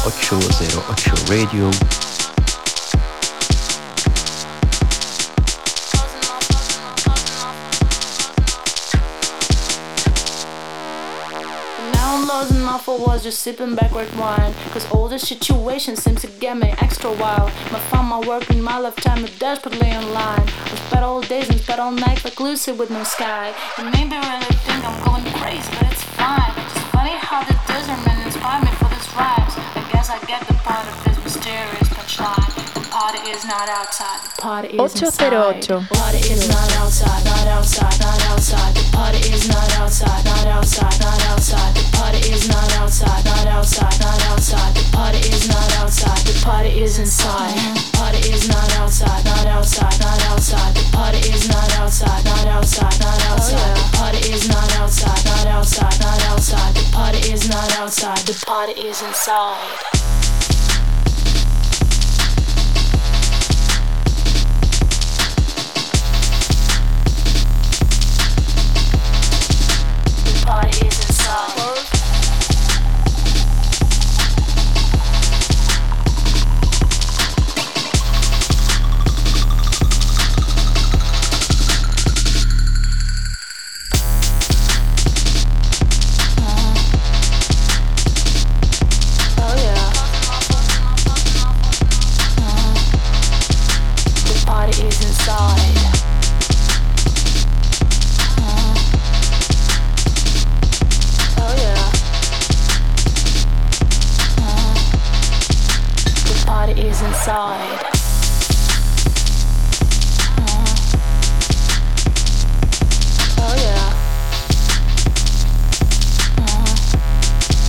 [0.05, 1.71] 808 Radio.
[11.93, 14.53] Now I'm losing my for was just sipping backward wine.
[14.71, 17.53] Cause all this situation seems to get me extra wild.
[17.71, 20.49] My found my work, in my lifetime are desperately online.
[20.65, 23.53] I spent all days and spent all night like Lucy with no sky.
[23.77, 26.51] And maybe I really think I'm going crazy, but it's fine.
[26.57, 30.53] It's funny how the desert men inspired me for these vibes Guess I get the
[30.55, 32.73] point of this mysterious punchline.
[32.73, 35.33] The party is not outside, the party is inside.
[35.33, 35.89] 808.
[35.89, 38.75] Party is not outside, not outside, not outside.
[38.75, 41.73] The party is not outside, not outside, not outside.
[41.73, 44.75] The party is not outside, not outside, not outside.
[44.75, 47.57] The party is not outside, the party is inside.
[47.93, 50.75] Party is not outside, not outside, not outside.
[50.75, 53.75] The party is not outside, not outside, not outside.
[53.77, 56.75] The party is not outside, not outside, not outside.
[56.75, 59.92] The party is not outside, the party is inside.
[70.45, 71.62] Party is inside.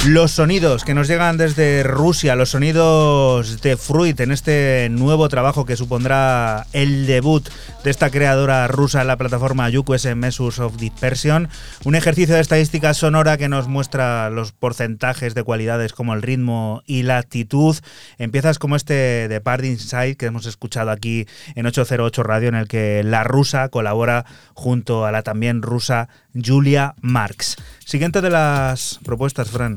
[0.07, 5.65] Los sonidos que nos llegan desde Rusia, los sonidos de Fruit en este nuevo trabajo
[5.65, 7.49] que supondrá el debut
[7.83, 11.49] de esta creadora rusa en la plataforma UQS Measures of Dispersion,
[11.85, 16.83] un ejercicio de estadística sonora que nos muestra los porcentajes de cualidades como el ritmo
[16.85, 17.75] y la actitud.
[18.19, 22.69] Empiezas como este de Party Inside que hemos escuchado aquí en 808 Radio en el
[22.69, 27.57] que la rusa colabora junto a la también rusa Julia Marx.
[27.85, 29.77] Siguiente de las propuestas, Fran.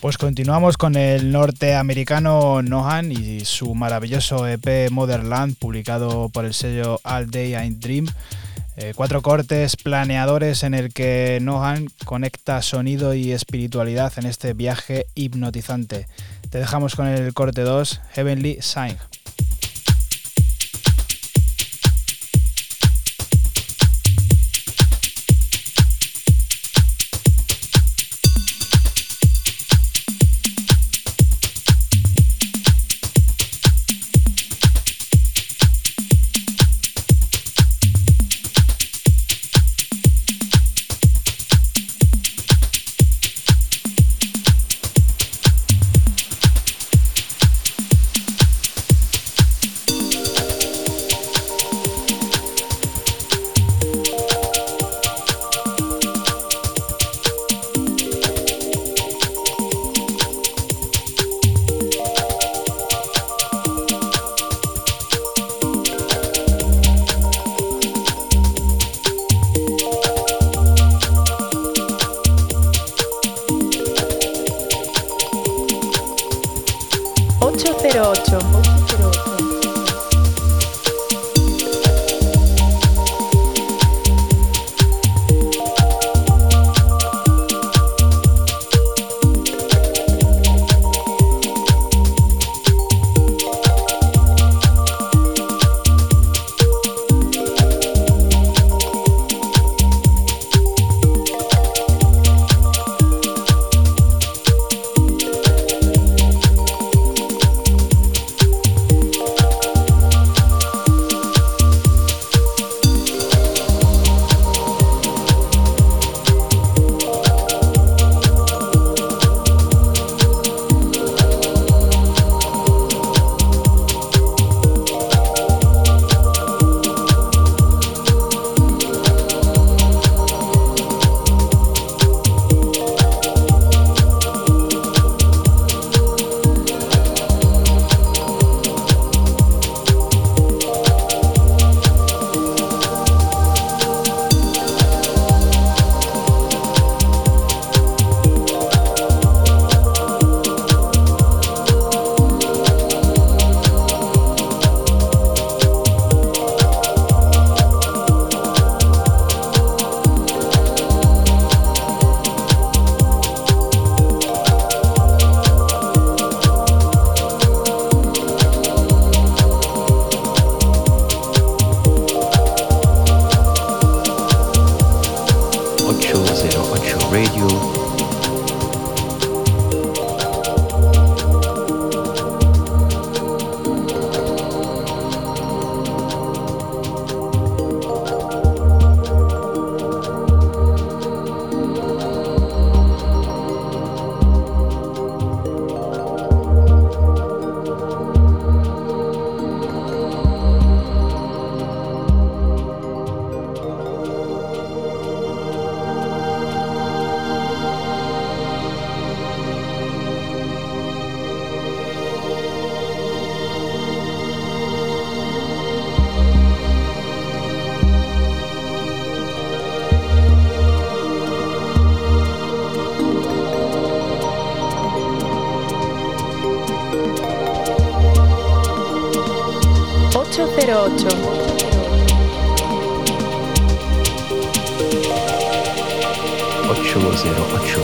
[0.00, 7.00] Pues continuamos con el norteamericano Nohan y su maravilloso EP Motherland, publicado por el sello
[7.04, 8.06] All Day I Dream.
[8.76, 15.06] Eh, cuatro cortes planeadores en el que Nohan conecta sonido y espiritualidad en este viaje
[15.14, 16.06] hipnotizante.
[16.50, 18.96] Te dejamos con el corte 2, Heavenly Sign.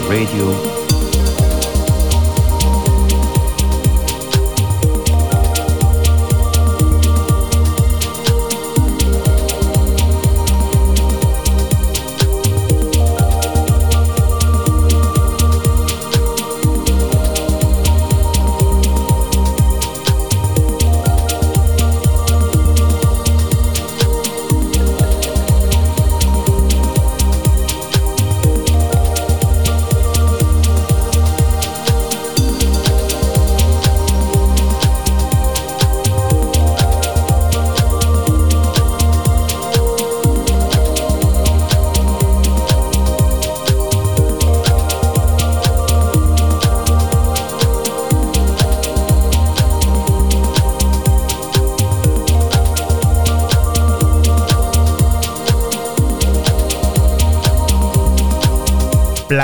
[0.08, 0.97] Radio.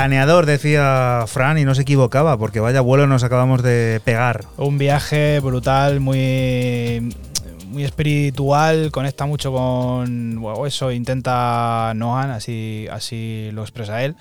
[0.05, 4.45] Planeador, decía Fran, y no se equivocaba, porque vaya vuelo nos acabamos de pegar.
[4.55, 7.11] Un viaje brutal, muy,
[7.69, 14.15] muy espiritual, conecta mucho con bueno, eso, intenta Nohan, así, así lo expresa él.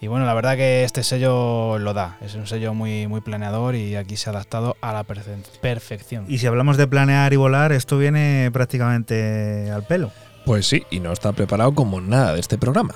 [0.00, 3.74] Y bueno, la verdad que este sello lo da, es un sello muy, muy planeador
[3.74, 6.26] y aquí se ha adaptado a la perfe- perfección.
[6.28, 10.12] Y si hablamos de planear y volar, esto viene prácticamente al pelo.
[10.44, 12.94] Pues sí, y no está preparado como nada de este programa.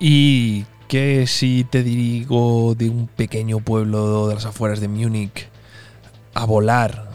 [0.00, 5.48] Y que si te digo de un pequeño pueblo de las afueras de Múnich
[6.34, 7.08] a volar,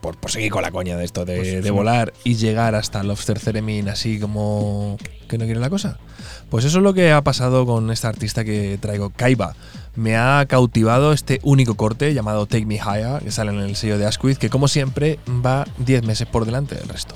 [0.00, 1.70] por, por seguir con la coña de esto, de, Pues de sí.
[1.70, 4.98] volar y llegar hasta Lobster Theremin así como
[5.28, 5.98] que no quiere la cosa?
[6.50, 9.54] Pues eso es lo que ha pasado con esta artista que traigo, Kaiba.
[9.94, 13.96] Me ha cautivado este único corte llamado Take Me Higher, que sale en el sello
[13.96, 17.14] de Asquith, que como siempre va 10 meses por delante del resto.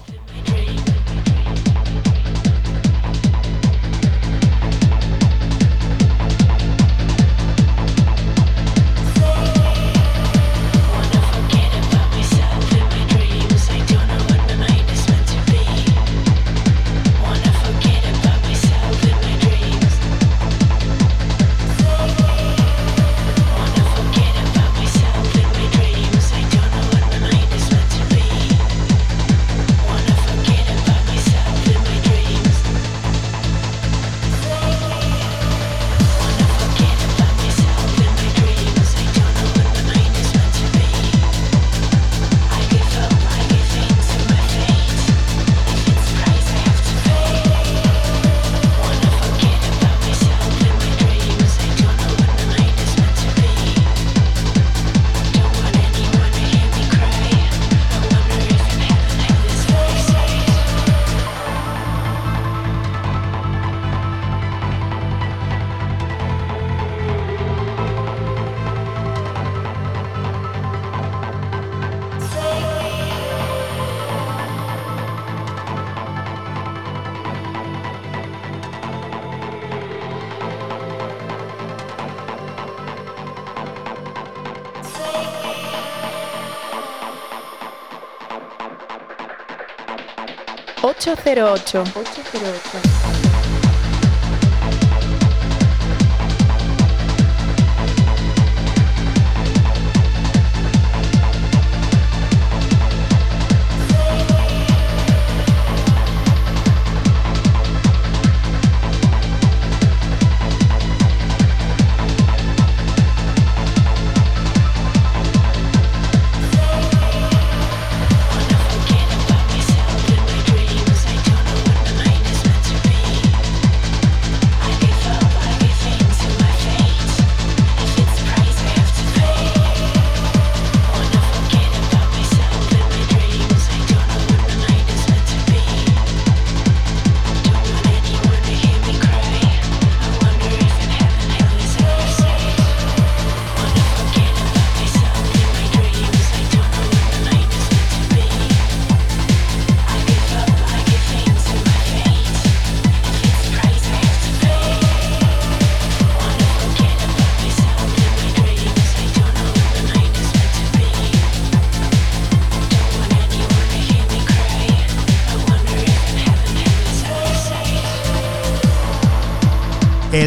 [90.95, 91.85] 808.
[91.95, 93.16] 808.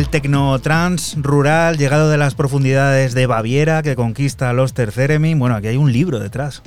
[0.09, 5.37] El tecnotrans rural llegado de las profundidades de Baviera que conquista los Theremin.
[5.37, 6.63] Bueno, aquí hay un libro detrás.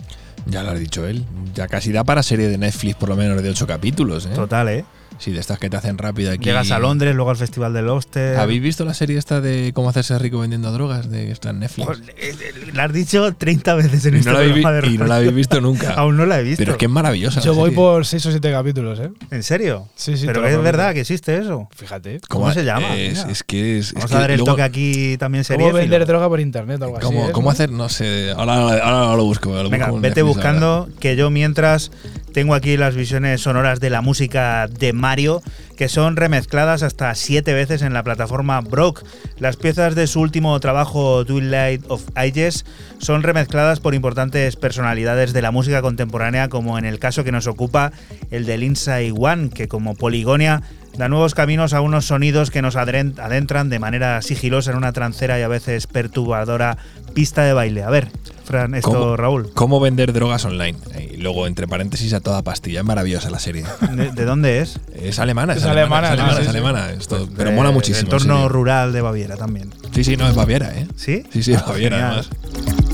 [0.46, 1.24] Ya lo ha dicho él.
[1.52, 4.26] Ya casi da para serie de Netflix, por lo menos de ocho capítulos.
[4.26, 4.28] ¿eh?
[4.32, 4.84] Total, ¿eh?
[5.18, 6.44] Sí, de estas que te hacen rápido aquí.
[6.46, 8.38] Llegas a Londres, luego al Festival del Oster.
[8.38, 11.10] ¿Habéis visto la serie esta de cómo hacerse rico vendiendo drogas?
[11.10, 11.86] De que está en Netflix.
[11.86, 14.98] Pues, eh, eh, La has dicho 30 veces en Y este no, programa de y
[14.98, 15.90] no la habéis visto nunca.
[15.96, 16.58] Aún no la he visto.
[16.58, 17.40] Pero es que es maravillosa.
[17.40, 19.10] Yo voy por 6 o 7 capítulos, ¿eh?
[19.30, 19.88] ¿En serio?
[19.94, 20.26] Sí, sí.
[20.26, 21.68] Pero es verdad que existe eso.
[21.74, 22.20] Fíjate.
[22.28, 22.96] ¿Cómo, se llama?
[22.96, 23.92] Es, que es.
[23.94, 25.66] Vamos es a dar el luego- toque aquí también sería.
[25.66, 27.06] ¿Cómo vender droga por internet o algo así?
[27.06, 27.70] ¿Cómo, cómo hacer?
[27.70, 28.32] No sé.
[28.32, 29.50] Ahora, ahora, ahora lo busco.
[29.62, 31.90] lo Venga, busco vete Netflix buscando que yo mientras
[32.32, 35.42] tengo aquí las visiones sonoras de la música de Mario,
[35.76, 39.04] que son remezcladas hasta siete veces en la plataforma Brock.
[39.38, 42.64] Las piezas de su último trabajo, Twilight of Ages,
[42.98, 47.46] son remezcladas por importantes personalidades de la música contemporánea, como en el caso que nos
[47.46, 47.92] ocupa
[48.30, 50.62] el de Lindsay One, que como Poligonia
[50.96, 55.38] da nuevos caminos a unos sonidos que nos adentran de manera sigilosa en una trancera
[55.38, 56.76] y a veces perturbadora
[57.14, 57.82] pista de baile.
[57.82, 58.08] A ver,
[58.52, 59.50] Fran, esto, ¿Cómo, Raúl.
[59.54, 60.76] ¿Cómo vender drogas online?
[61.12, 62.80] Y luego, entre paréntesis, a toda pastilla.
[62.80, 63.64] Es maravillosa la serie.
[63.90, 64.78] ¿De, de dónde es?
[64.94, 66.90] Es alemana, es, Es alemana, alemana, es alemana, sí, es sí, alemana.
[66.92, 68.10] Esto- pero Eh, mola muchísimo.
[68.10, 69.72] en Entorno rural de Baviera también.
[69.94, 70.86] Sí, sí, no, es Baviera, ¿eh?
[70.96, 71.24] ¿Sí?
[71.32, 72.26] Sí, sí, es Ah, Baviera, genial.
[72.28, 72.91] además.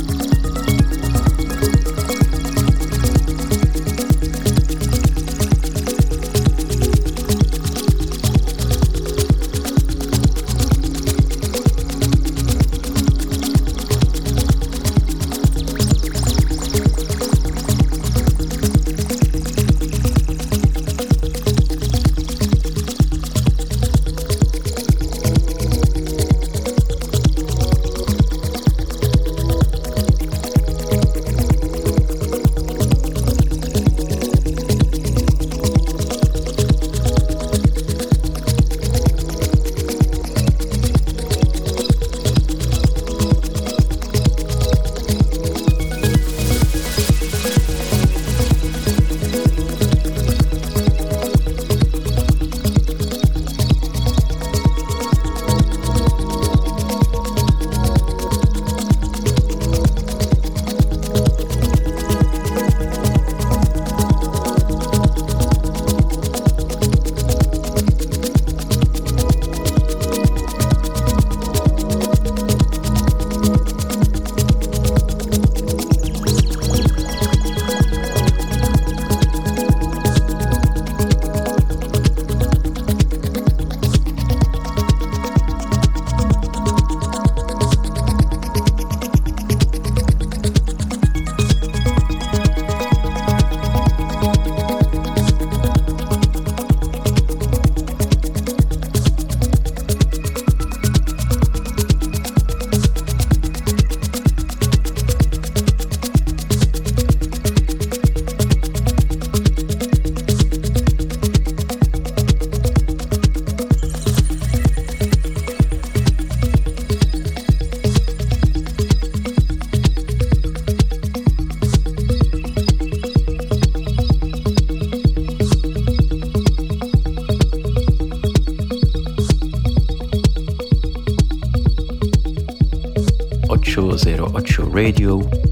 [134.78, 135.47] Radio.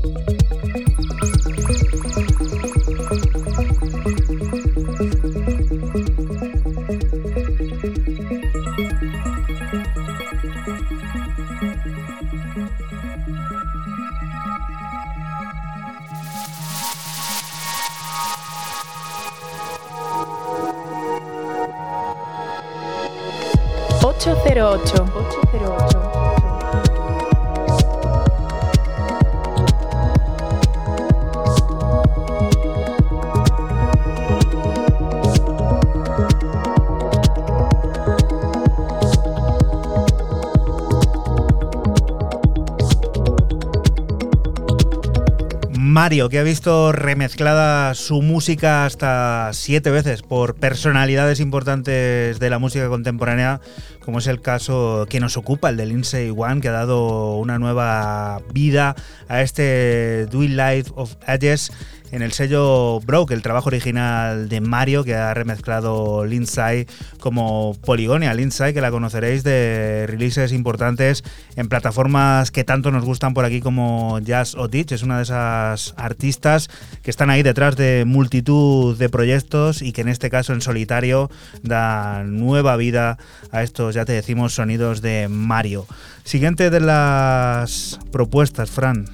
[46.06, 52.60] Mario, que ha visto remezclada su música hasta siete veces por personalidades importantes de la
[52.60, 53.60] música contemporánea,
[54.04, 57.58] como es el caso que nos ocupa, el de Lindsay One, que ha dado una
[57.58, 58.94] nueva vida
[59.26, 61.72] a este Do Life of Edges
[62.12, 66.86] en el sello Broke, el trabajo original de Mario que ha remezclado Lindsay
[67.18, 68.32] como Poligonia.
[68.32, 71.24] Lindsay, que la conoceréis de releases importantes
[71.56, 74.92] en plataformas que tanto nos gustan por aquí como Jazz o Ditch.
[74.92, 76.68] Es una de esas artistas
[77.02, 81.30] que están ahí detrás de multitud de proyectos y que en este caso en solitario
[81.62, 83.18] da nueva vida
[83.50, 85.86] a estos, ya te decimos, sonidos de Mario.
[86.24, 89.06] Siguiente de las propuestas, Fran.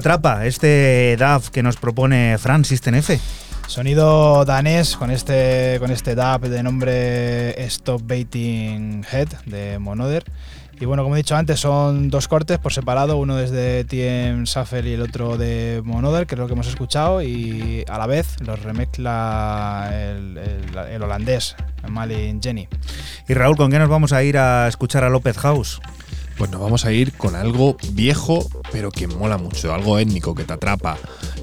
[0.00, 3.00] atrapa este DAF que nos propone Fran System
[3.66, 10.24] Sonido danés con este, con este DAP de nombre Stop Baiting Head de Monoder
[10.80, 14.88] Y bueno, como he dicho antes, son dos cortes por separado, uno desde TM Shuffle
[14.88, 18.26] y el otro de Monother, que es lo que hemos escuchado, y a la vez
[18.40, 21.54] los remezcla el, el- el holandés,
[21.86, 22.66] Malin Jenny.
[23.28, 25.80] Y Raúl, ¿con qué nos vamos a ir a escuchar a López House?
[26.38, 30.44] Pues nos vamos a ir con algo viejo, pero que mola mucho, algo étnico, que
[30.44, 30.98] te atrapa,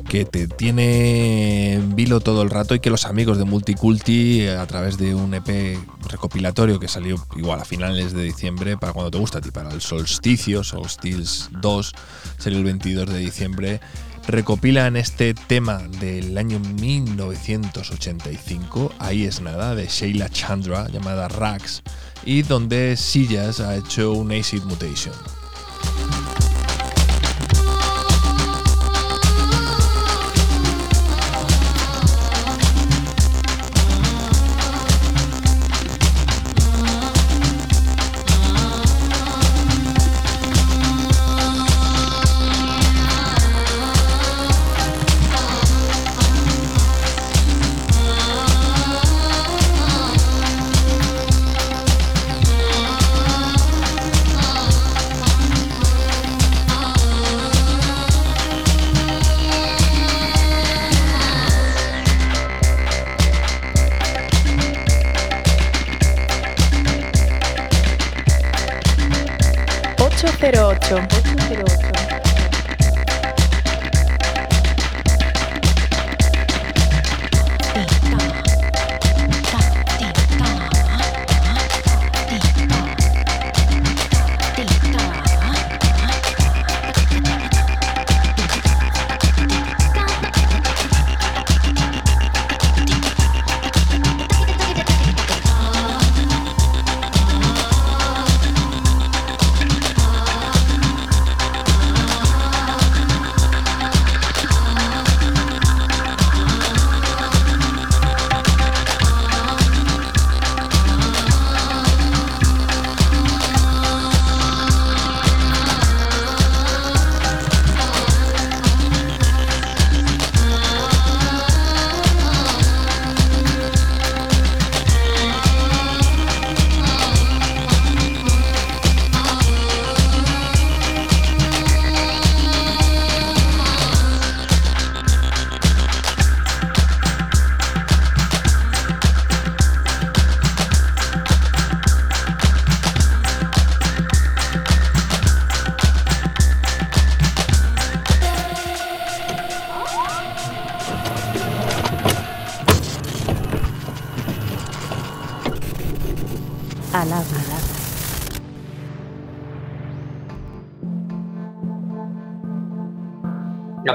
[0.10, 4.58] que te tiene en vilo todo el rato y que los amigos de Multiculti, eh,
[4.58, 5.78] a través de un EP
[6.10, 9.72] recopilatorio que salió igual a finales de diciembre, para cuando te gusta a ti, para
[9.72, 11.94] el solsticio, Solstice 2,
[12.38, 13.82] salió el 22 de diciembre,
[14.28, 21.82] recopilan este tema del año 1985, ahí es nada, de Sheila Chandra, llamada Rags,
[22.26, 25.14] y donde Sillas ha hecho un acid mutation.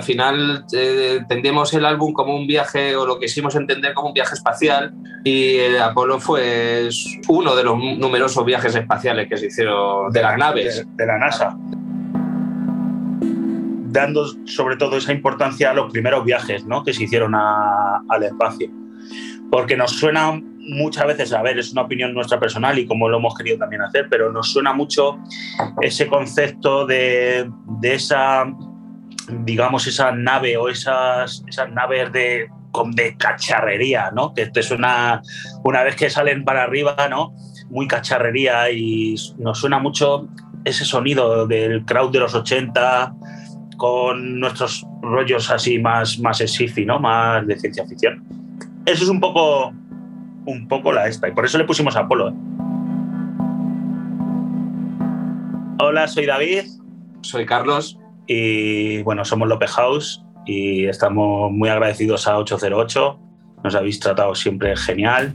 [0.02, 4.14] Al final eh, el álbum como un viaje, o lo que quisimos entender como un
[4.14, 4.92] viaje espacial,
[5.22, 6.88] y el Apolo fue
[7.28, 10.86] uno de los numerosos viajes espaciales que se hicieron de las naves.
[10.96, 11.56] de, la NASA.
[13.92, 16.82] Dando sobre todo esa importancia a los primeros viajes ¿no?
[16.82, 18.70] que se hicieron al espacio.
[19.50, 23.18] Porque nos suena muchas veces, a ver, es una opinión nuestra personal y como lo
[23.18, 25.18] hemos querido también hacer, pero nos suena mucho
[25.82, 27.50] ese concepto de
[27.82, 28.46] esa,
[29.44, 32.48] digamos, esa nave o esas, esas naves de,
[32.94, 34.34] de cacharrería, ¿no?
[34.34, 35.22] Que te suena
[35.64, 37.34] una vez que salen para arriba, ¿no?
[37.70, 40.28] Muy cacharrería y nos suena mucho
[40.64, 43.14] ese sonido del crowd de los 80
[43.76, 47.00] con nuestros rollos así más, más sci-fi, ¿no?
[47.00, 48.24] Más de ciencia ficción.
[48.86, 49.72] Eso es un poco,
[50.46, 52.28] un poco la esta y por eso le pusimos Apolo.
[52.28, 52.34] ¿eh?
[55.80, 56.64] Hola, soy David.
[57.22, 57.98] Soy Carlos.
[58.34, 63.18] Y bueno, somos López House y estamos muy agradecidos a 808.
[63.62, 65.34] Nos habéis tratado siempre genial.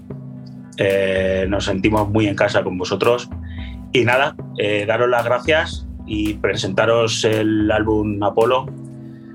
[0.77, 3.29] Eh, nos sentimos muy en casa con vosotros.
[3.93, 8.65] Y nada, eh, daros las gracias y presentaros el álbum Apolo,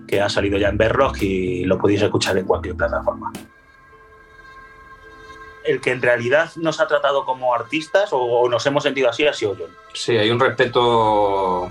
[0.09, 3.31] que ha salido ya en Berrock y lo podéis escuchar en cualquier plataforma.
[5.65, 9.33] El que en realidad nos ha tratado como artistas o nos hemos sentido así ha
[9.33, 9.71] sido John.
[9.95, 11.71] Sí, hay un respeto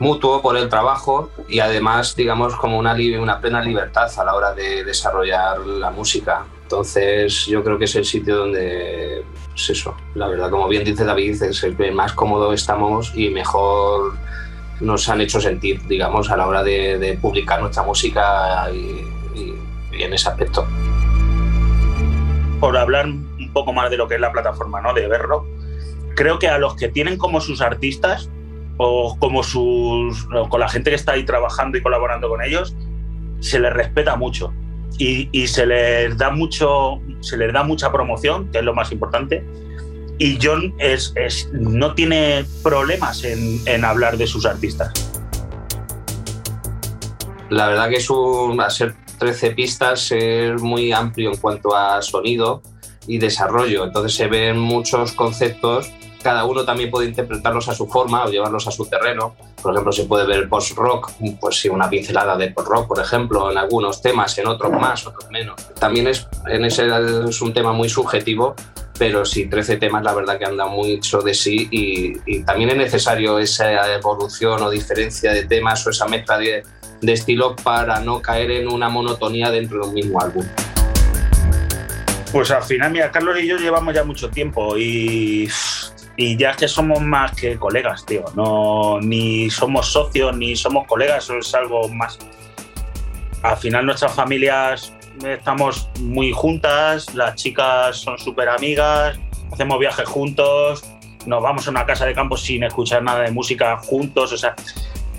[0.00, 4.54] mutuo por el trabajo y además, digamos, como una, una plena libertad a la hora
[4.54, 6.46] de desarrollar la música.
[6.62, 9.22] Entonces, yo creo que es el sitio donde,
[9.54, 13.28] es eso, la verdad, como bien dice David, es el que más cómodo estamos y
[13.28, 14.14] mejor
[14.80, 19.04] nos han hecho sentir, digamos, a la hora de, publicar nuestra música y,
[19.92, 20.66] en ese aspecto.
[22.58, 24.94] por hablar un poco más de lo que es la plataforma ¿no?
[24.94, 25.46] de Berro,
[26.16, 28.30] creo que a los que tienen como sus artistas
[28.82, 32.74] o como sus, con la gente que está ahí trabajando y colaborando con ellos,
[33.40, 34.54] se les respeta mucho
[34.96, 38.90] y, y se les da mucho, se les da mucha promoción, que es lo más
[38.90, 39.44] importante.
[40.18, 44.92] Y John es, es, no tiene problemas en, en hablar de sus artistas.
[47.50, 52.00] La verdad que es un, a ser 13 pistas es muy amplio en cuanto a
[52.00, 52.62] sonido
[53.06, 53.84] y desarrollo.
[53.84, 58.66] Entonces se ven muchos conceptos cada uno también puede interpretarlos a su forma o llevarlos
[58.66, 59.34] a su terreno.
[59.62, 63.58] Por ejemplo, se puede ver post-rock, pues sí, una pincelada de post-rock, por ejemplo, en
[63.58, 65.56] algunos temas, en otros más, otros menos.
[65.78, 66.88] También es, en ese
[67.28, 68.54] es un tema muy subjetivo,
[68.98, 73.38] pero sí, 13 temas la verdad que anda mucho de sí y, también es necesario
[73.38, 76.62] esa evolución o diferencia de temas o esa mezcla de,
[77.00, 80.44] de estilos para no caer en una monotonía dentro de un mismo álbum.
[82.32, 85.48] Pues al final, mira, Carlos y yo llevamos ya mucho tiempo y
[86.20, 88.26] y ya es que somos más que colegas, tío.
[88.36, 92.18] No, ni somos socios, ni somos colegas, eso es algo más.
[93.42, 94.92] Al final nuestras familias
[95.24, 99.18] estamos muy juntas, las chicas son súper amigas,
[99.50, 100.84] hacemos viajes juntos,
[101.24, 104.54] nos vamos a una casa de campo sin escuchar nada de música juntos, o sea,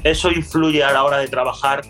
[0.04, 1.82] eso influye a la hora de trabajar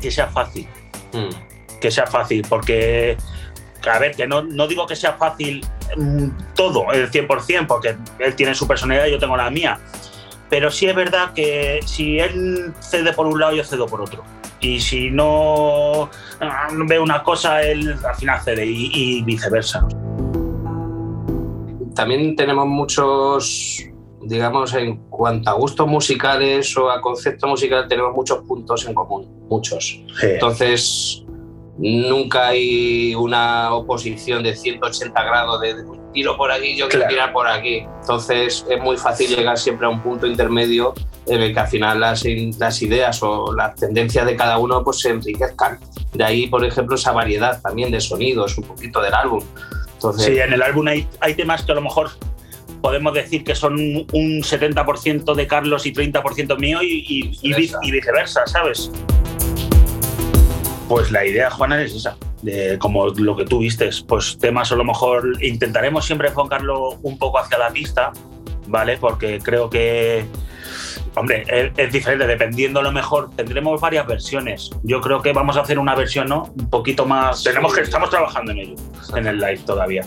[0.00, 0.68] que sea fácil.
[1.12, 1.80] Mm.
[1.80, 3.16] Que sea fácil, porque,
[3.90, 5.64] a ver, que no, no digo que sea fácil
[6.54, 9.78] todo, el 100%, porque él tiene su personalidad y yo tengo la mía.
[10.48, 14.22] Pero sí es verdad que si él cede por un lado, yo cedo por otro.
[14.60, 16.08] Y si no
[16.86, 19.86] ve una cosa, él al final cede y, y viceversa.
[21.94, 23.82] También tenemos muchos,
[24.22, 29.46] digamos, en cuanto a gustos musicales o a concepto musical, tenemos muchos puntos en común,
[29.48, 30.02] muchos.
[30.20, 30.26] Sí.
[30.26, 31.25] Entonces,
[31.78, 35.74] nunca hay una oposición de 180 grados de
[36.12, 37.08] tiro por aquí, yo quiero Claro.
[37.14, 37.84] tirar por aquí.
[38.00, 40.94] Entonces es muy fácil llegar siempre a un punto intermedio
[41.26, 42.24] en el que al final las,
[42.58, 45.78] las ideas o las tendencias de cada uno pues se enriquezcan.
[46.14, 49.42] De ahí, por ejemplo, esa variedad también de sonidos, un poquito del álbum.
[49.92, 52.10] Entonces, Sí, en el álbum hay, hay temas que a lo mejor
[52.80, 57.90] podemos decir que son un 70% de Carlos y 30% mío y, y- y y
[57.90, 58.90] viceversa, ¿sabes?
[60.88, 62.16] Pues la idea, Juana, es esa.
[62.42, 67.18] De, como lo que tú vistes, pues temas a lo mejor intentaremos siempre enfocarlo un
[67.18, 68.12] poco hacia la pista,
[68.68, 68.96] ¿vale?
[68.98, 70.26] Porque creo que,
[71.16, 74.70] hombre, es, es diferente, dependiendo lo mejor, tendremos varias versiones.
[74.84, 76.52] Yo creo que vamos a hacer una versión, ¿no?
[76.56, 77.42] Un poquito más.
[77.42, 78.74] Tenemos que, estamos trabajando en ello,
[79.16, 80.04] en el live todavía.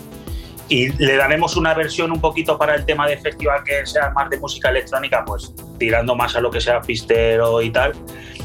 [0.69, 4.29] Y le daremos una versión un poquito para el tema de festival que sea más
[4.29, 7.93] de música electrónica, pues tirando más a lo que sea pistero y tal.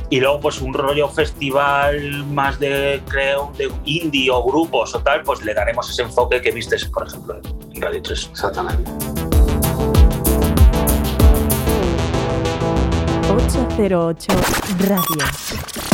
[0.09, 5.23] Y luego, pues un rollo festival más de, creo, de indie o grupos o tal,
[5.23, 7.41] pues le daremos ese enfoque que vistes, por ejemplo,
[7.75, 8.29] en Radio 3.
[8.33, 8.91] Exactamente.
[13.29, 14.33] 808
[14.79, 15.94] Radio.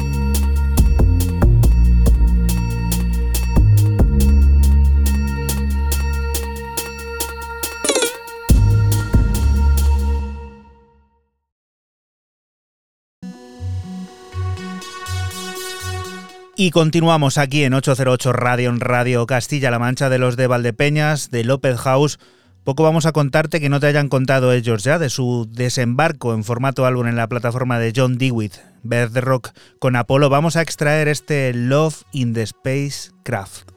[16.63, 21.43] Y continuamos aquí en 808 Radio, en Radio Castilla-La Mancha, de los de Valdepeñas, de
[21.43, 22.19] López House.
[22.63, 26.43] Poco vamos a contarte que no te hayan contado ellos ya de su desembarco en
[26.43, 30.29] formato álbum en la plataforma de John Dewitt, Bird Rock con Apolo.
[30.29, 33.71] Vamos a extraer este Love in the Spacecraft.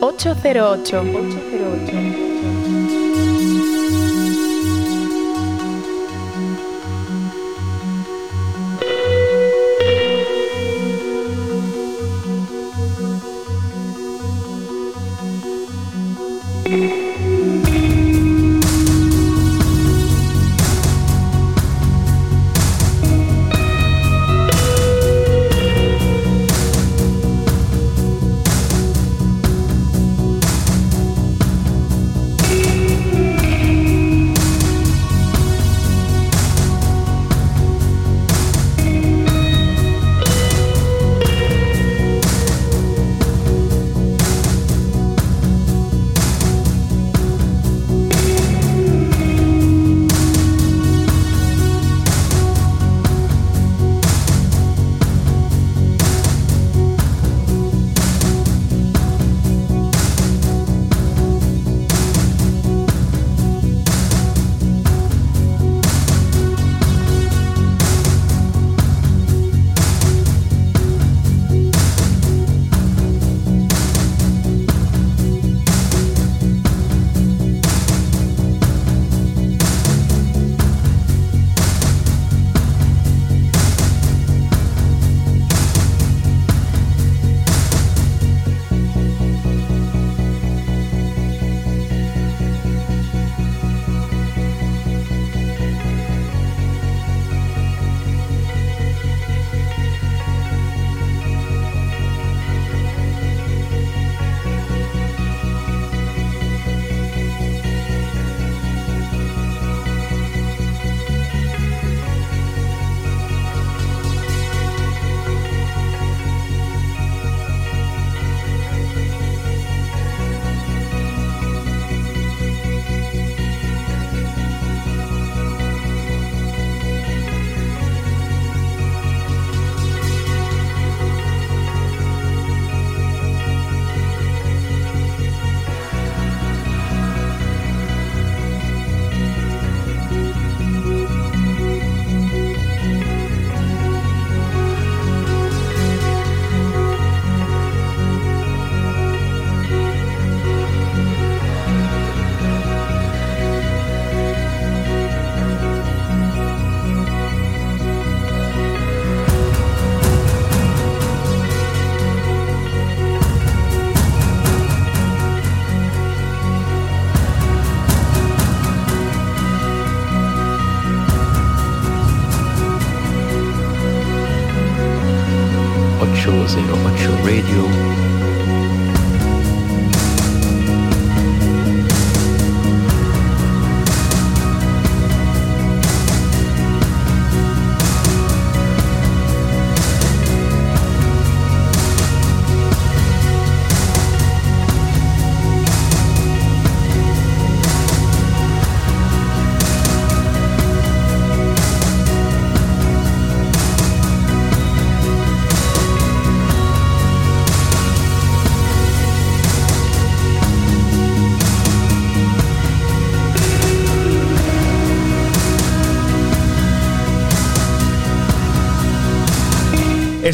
[0.00, 1.00] 808.
[1.02, 2.19] 808.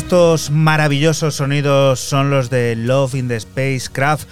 [0.06, 4.28] Estos maravillosos sonidos son los de Love in the Spacecraft,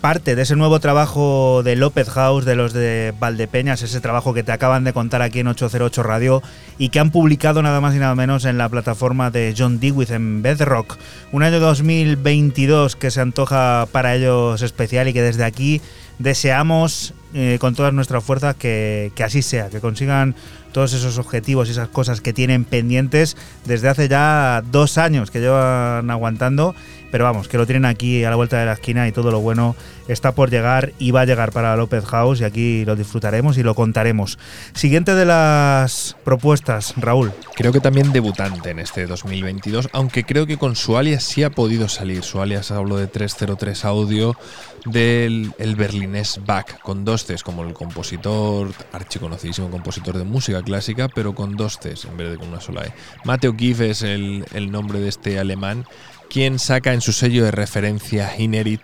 [0.00, 4.44] parte de ese nuevo trabajo de López House, de los de Valdepeñas, ese trabajo que
[4.44, 6.40] te acaban de contar aquí en 808 Radio
[6.78, 10.06] y que han publicado nada más y nada menos en la plataforma de John Dewey
[10.08, 10.96] en Bedrock.
[11.32, 15.80] Un año 2022 que se antoja para ellos especial y que desde aquí
[16.20, 20.36] deseamos eh, con todas nuestras fuerzas que, que así sea, que consigan
[20.72, 25.40] todos esos objetivos y esas cosas que tienen pendientes desde hace ya dos años que
[25.40, 26.74] llevan aguantando.
[27.12, 29.40] Pero vamos, que lo tienen aquí a la vuelta de la esquina y todo lo
[29.40, 29.76] bueno
[30.08, 33.62] está por llegar y va a llegar para López House y aquí lo disfrutaremos y
[33.62, 34.38] lo contaremos.
[34.72, 37.30] Siguiente de las propuestas, Raúl.
[37.54, 41.50] Creo que también debutante en este 2022, aunque creo que con su alias sí ha
[41.50, 42.22] podido salir.
[42.22, 44.34] Su alias hablo de 303 Audio
[44.86, 51.08] del el berlinés Bach, con dos Cs, como el compositor, archiconocidísimo compositor de música clásica,
[51.08, 52.94] pero con dos Cs en vez de con una sola E.
[53.24, 55.84] Mateo Giff es el, el nombre de este alemán,
[56.32, 58.80] quien saca en su sello de referencia Inerit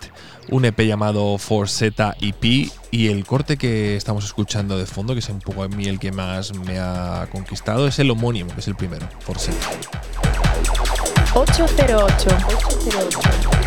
[0.51, 5.29] un EP llamado Forseta EP y el corte que estamos escuchando de fondo, que es
[5.29, 8.67] un poco a mí el que más me ha conquistado, es el homónimo, que es
[8.67, 9.67] el primero, Forseta.
[11.33, 12.29] 808.
[12.29, 13.58] 808.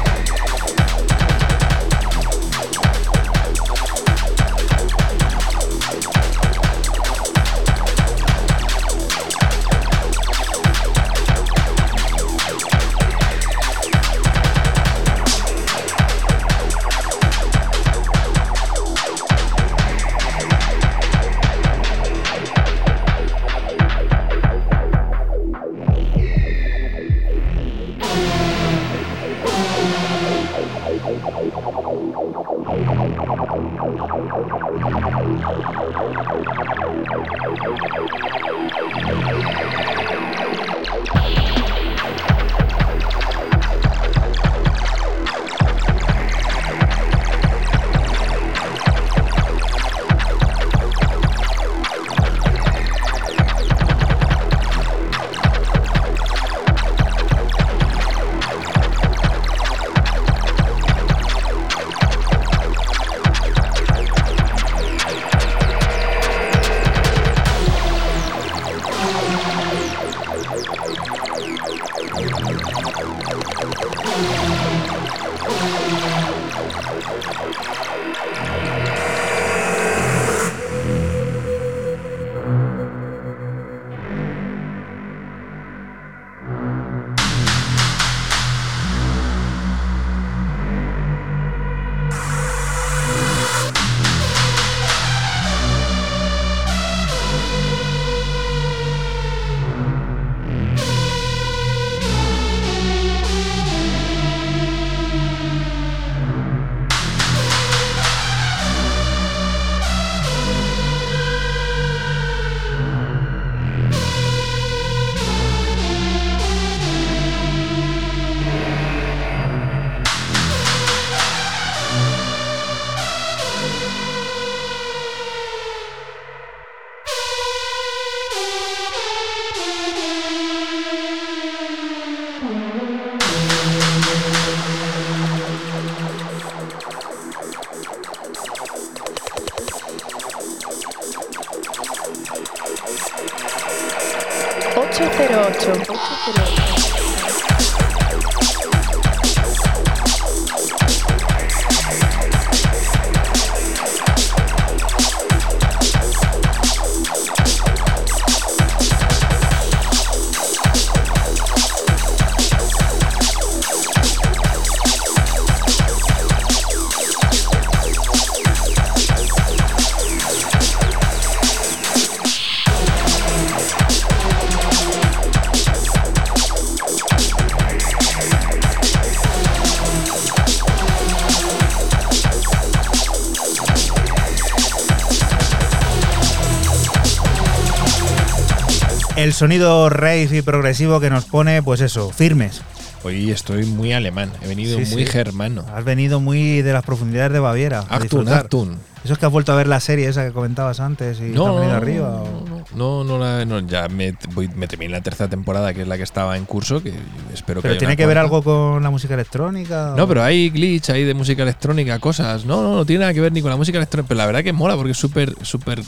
[189.46, 192.62] Sonido rave y progresivo que nos pone, pues eso, firmes.
[193.02, 195.10] Hoy estoy muy alemán, he venido Sí, muy sí.
[195.10, 195.64] germano.
[195.74, 197.80] Has venido muy de las profundidades de Baviera.
[197.88, 198.28] Actun.
[198.28, 198.78] Actun.
[199.02, 201.38] Eso es que has vuelto a ver la serie esa que comentabas antes y te
[201.40, 202.22] has venido arriba.
[202.22, 205.88] o- No, no, la- no, ya me, voy, me terminé la tercera temporada, que es
[205.88, 206.94] la que estaba en curso, que
[207.34, 209.94] espero que Pero tiene que ver algo con la música electrónica.
[209.96, 212.44] No, pero hay glitch ahí de música electrónica, cosas.
[212.44, 214.06] No, no, no tiene nada que ver ni con la música electrónica.
[214.06, 215.82] Pero la verdad que mola porque es súper, súper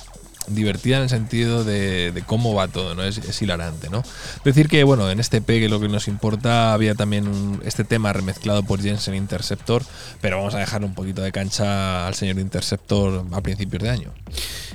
[0.49, 3.03] divertida en el sentido de, de cómo va todo, ¿no?
[3.03, 4.03] Es, es hilarante, ¿no?
[4.45, 7.85] Decir que, bueno, en este P que lo que nos importa había también un- este
[7.85, 9.83] tema remezclado por Jensen Interceptor,
[10.21, 14.11] pero vamos a dejar un poquito de cancha al señor Interceptor a principios de año.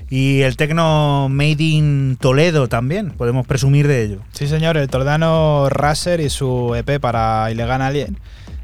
[0.10, 4.20] Y el tecno Made in Toledo también, podemos presumir de ello.
[4.34, 8.18] Sí, señor, el tordano Raser y su EP para Ilegal Alien,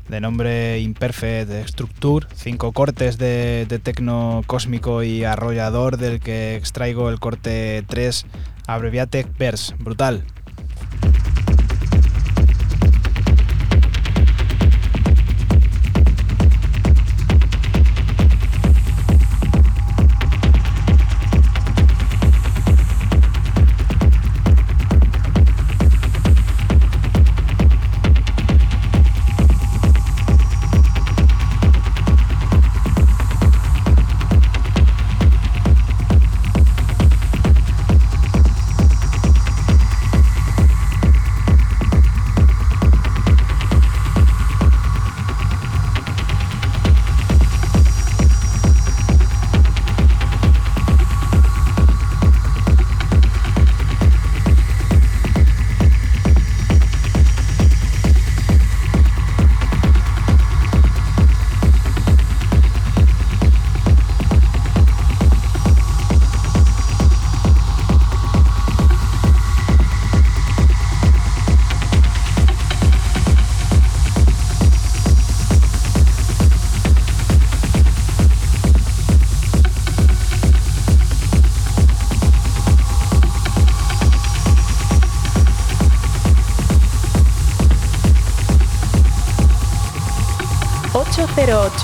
[0.08, 7.10] de nombre Imperfect Structure, cinco cortes de, de tecno cósmico y arrollador, del que extraigo
[7.10, 8.26] el corte 3,
[8.68, 10.24] Abreviate Verse, brutal.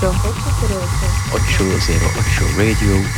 [0.02, 0.18] 808
[2.56, 3.11] Radio.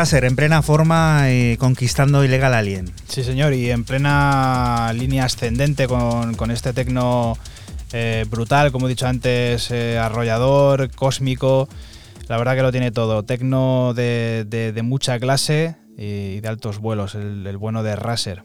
[0.00, 2.90] Raser en plena forma y conquistando Ilegal Alien.
[3.06, 7.36] Sí, señor, y en plena línea ascendente con, con este tecno
[7.92, 11.68] eh, brutal, como he dicho antes, eh, arrollador, cósmico.
[12.28, 13.24] La verdad que lo tiene todo.
[13.24, 18.42] Tecno de, de- de mucha clase y de altos vuelos, el, el bueno de Raser.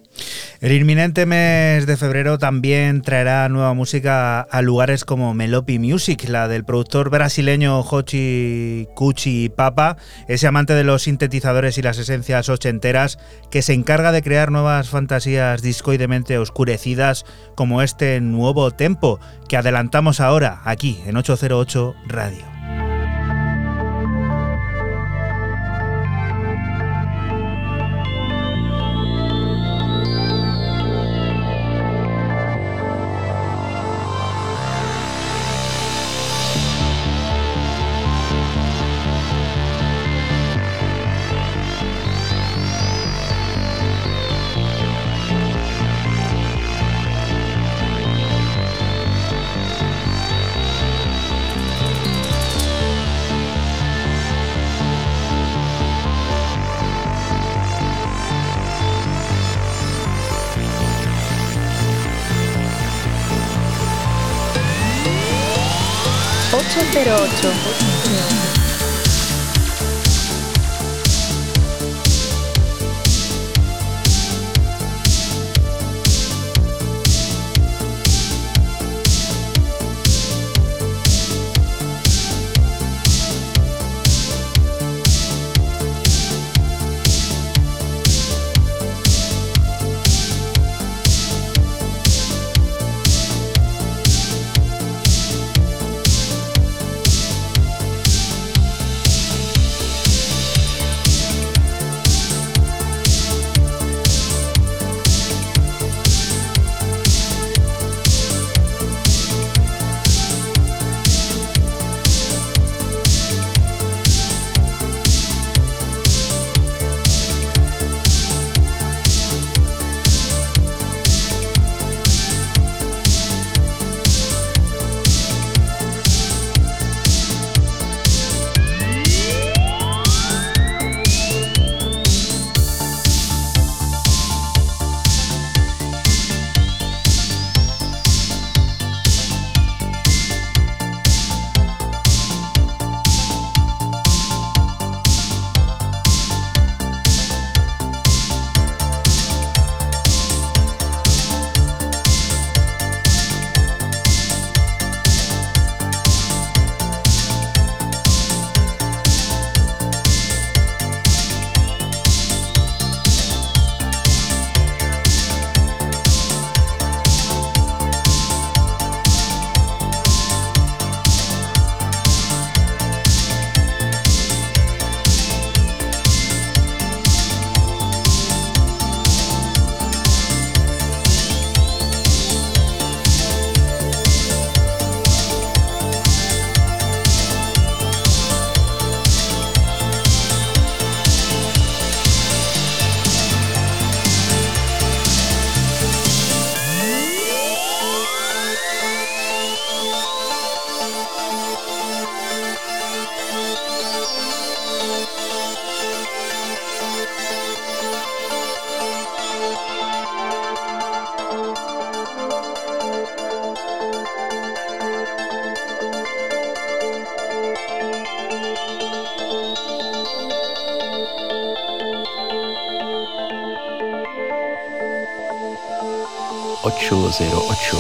[0.61, 6.47] El inminente mes de febrero también traerá nueva música a lugares como Melopi Music, la
[6.47, 9.97] del productor brasileño Hochi Cuchi Papa,
[10.29, 13.19] ese amante de los sintetizadores y las esencias ochenteras
[13.51, 17.25] que se encarga de crear nuevas fantasías discoidemente oscurecidas
[17.55, 19.19] como este nuevo tempo
[19.49, 22.54] que adelantamos ahora aquí en 808 Radio.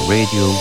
[0.07, 0.53] Radio.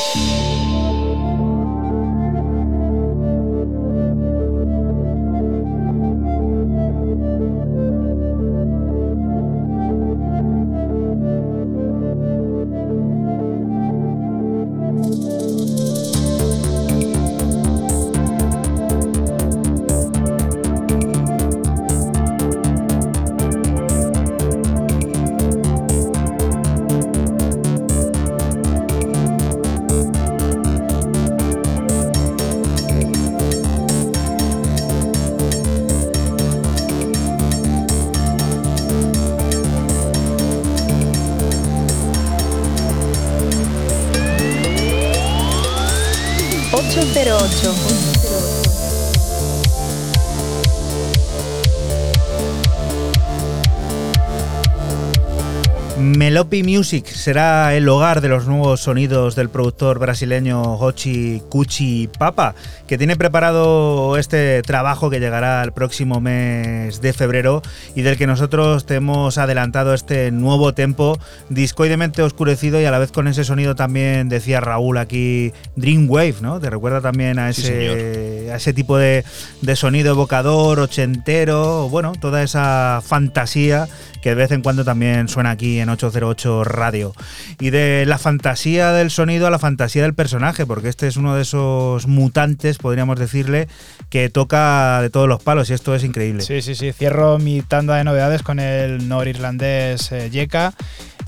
[56.62, 62.54] Music será el hogar de los nuevos sonidos del productor brasileño Hochi Cuchi Papa,
[62.86, 67.62] que tiene preparado este trabajo que llegará el próximo mes de febrero
[67.96, 71.18] y del que nosotros te hemos adelantado este nuevo tempo
[71.48, 76.60] discoidemente oscurecido y a la vez con ese sonido también, decía Raúl aquí, Dreamwave, ¿no?
[76.60, 79.24] Te recuerda también a ese, ese tipo de,
[79.62, 83.88] de sonido evocador, ochentero, bueno, toda esa fantasía
[84.24, 87.12] que de vez en cuando también suena aquí en 808 Radio.
[87.60, 91.34] Y de la fantasía del sonido a la fantasía del personaje, porque este es uno
[91.36, 93.68] de esos mutantes, podríamos decirle,
[94.08, 96.42] que toca de todos los palos y esto es increíble.
[96.42, 96.92] Sí, sí, sí.
[96.92, 100.72] Cierro mi tanda de novedades con el norirlandés eh, Yeka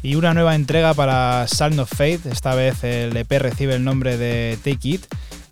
[0.02, 2.24] y una nueva entrega para Sound of Faith.
[2.24, 5.04] Esta vez el EP recibe el nombre de Take It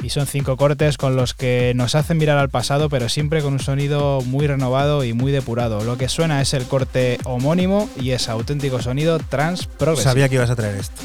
[0.05, 3.55] y son cinco cortes con los que nos hacen mirar al pasado, pero siempre con
[3.55, 5.83] un sonido muy renovado y muy depurado.
[5.83, 10.05] Lo que suena es el corte homónimo y es auténtico sonido trans progressive.
[10.05, 11.01] Sabía que ibas a traer esto.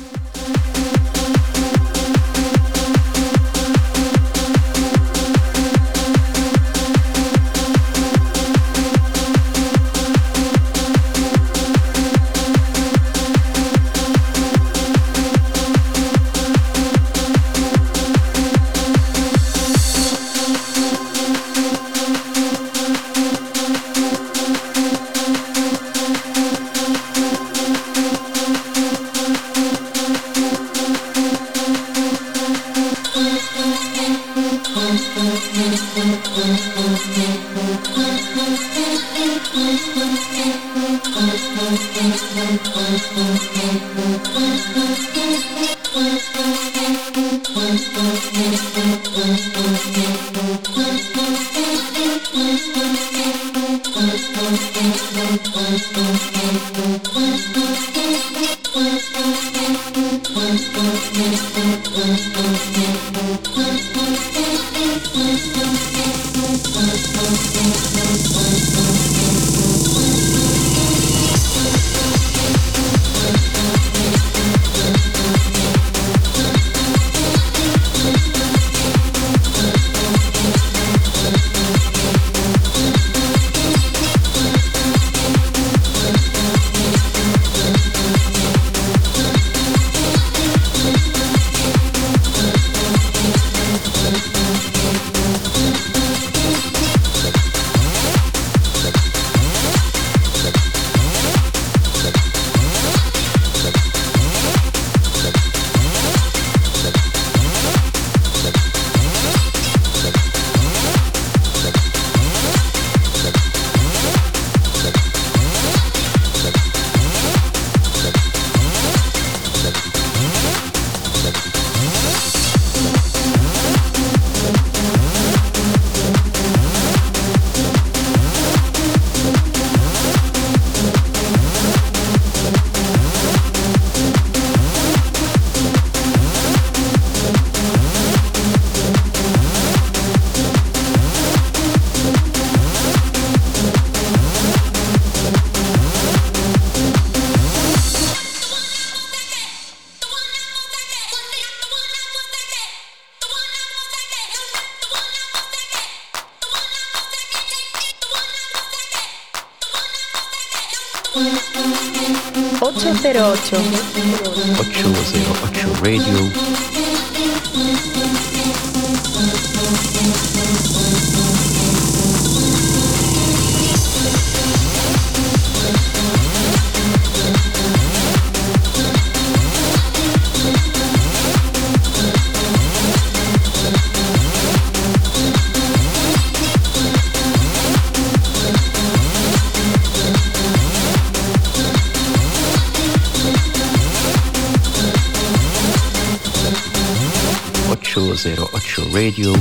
[198.26, 199.34] Radio.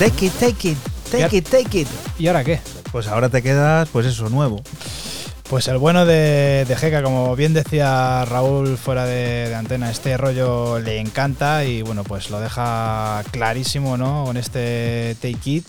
[0.00, 0.78] Take it, take it,
[1.08, 1.88] take it, take it.
[2.18, 2.58] ¿Y ahora qué?
[2.90, 4.60] Pues ahora te quedas, pues eso, nuevo.
[5.48, 10.16] Pues el bueno de, de Jeca, como bien decía Raúl fuera de, de antena, este
[10.16, 14.24] rollo le encanta y bueno, pues lo deja clarísimo, ¿no?
[14.24, 15.66] Con este Take It,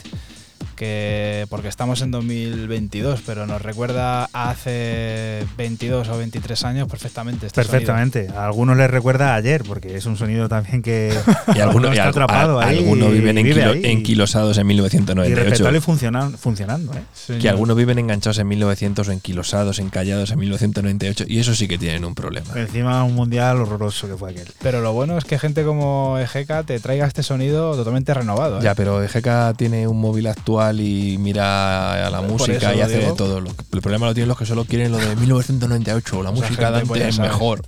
[0.82, 7.46] que porque estamos en 2022, pero nos recuerda a hace 22 o 23 años perfectamente.
[7.46, 8.30] Este Perfectamente.
[8.36, 11.14] A algunos les recuerda a ayer, porque es un sonido también que
[11.56, 12.80] Y algunos, está al- atrapado a- ahí.
[12.80, 13.82] algunos viven vive ahí.
[13.86, 15.50] enquilosados en Y 1998.
[15.50, 17.38] respetable y funciona- funcionando, ¿eh?
[17.40, 21.26] Que algunos viven enganchados en 1900 o enquilosados, encallados en 1998.
[21.28, 22.48] Y eso sí que tienen un problema.
[22.56, 24.48] Encima un mundial horroroso que fue aquel.
[24.64, 28.58] Pero lo bueno es que gente como Ejeca te traiga este sonido totalmente renovado.
[28.58, 28.64] ¿eh?
[28.64, 33.12] Ya, pero EGK tiene un móvil actual y mira a la música y hace digo.
[33.12, 33.38] de todo.
[33.40, 36.24] El problema lo tienen los que solo quieren lo de 1998.
[36.24, 37.62] La Esa música de pues, antes es mejor.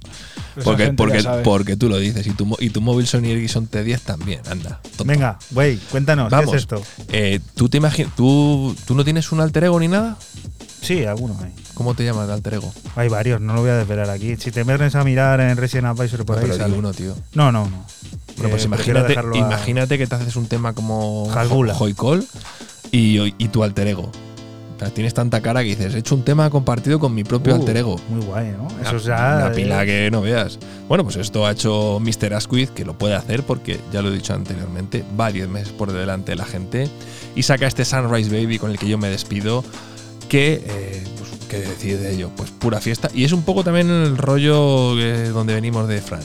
[0.56, 2.26] Esa Porque, porque, porque tú lo dices.
[2.28, 4.42] Y tu, y tu móvil Sony Ericsson T10 también.
[4.50, 4.80] Anda.
[4.84, 5.06] tonto.
[5.06, 6.52] Venga, güey, cuéntanos, Vamos.
[6.52, 6.82] ¿qué es esto?
[7.10, 7.80] Eh, ¿tú, te
[8.16, 10.18] tú, ¿Tú no tienes un alter ego ni nada?
[10.82, 11.52] Sí, algunos hay.
[11.74, 12.72] ¿Cómo te llamas de alter ego?
[12.96, 14.36] Hay varios, no lo voy a desvelar aquí.
[14.38, 16.78] Si te metes a mirar en Resident Advisor por No, ahí, pero sale.
[16.78, 17.16] uno, tío.
[17.34, 17.86] No, no, no.
[18.36, 21.74] Bueno, pues Eh, prefiero imagínate, a- imagínate que te haces un tema como Jalgula.
[21.74, 22.28] Joycol
[22.94, 24.10] y, y tu alter ego.
[24.76, 27.54] O sea, tienes tanta cara que dices, he hecho un tema compartido con mi propio
[27.54, 27.96] Uh, alter ego.
[28.10, 28.64] Muy guay, ¿no?
[28.68, 29.36] Una- Eso ya.
[29.46, 30.58] Una pila eh, que no veas.
[30.88, 32.34] Bueno, pues esto ha hecho Mr.
[32.34, 35.92] Asquith, que lo puede hacer porque, ya lo he dicho anteriormente, va 10 meses por
[35.92, 36.90] delante de la gente
[37.36, 39.64] y saca este Sunrise Baby con el que yo me despido.
[40.28, 42.32] Que, eh, pues, ¿qué decir de ello?
[42.36, 43.10] Pues pura fiesta.
[43.14, 46.22] Y es un poco también el rollo eh, donde venimos de Fran.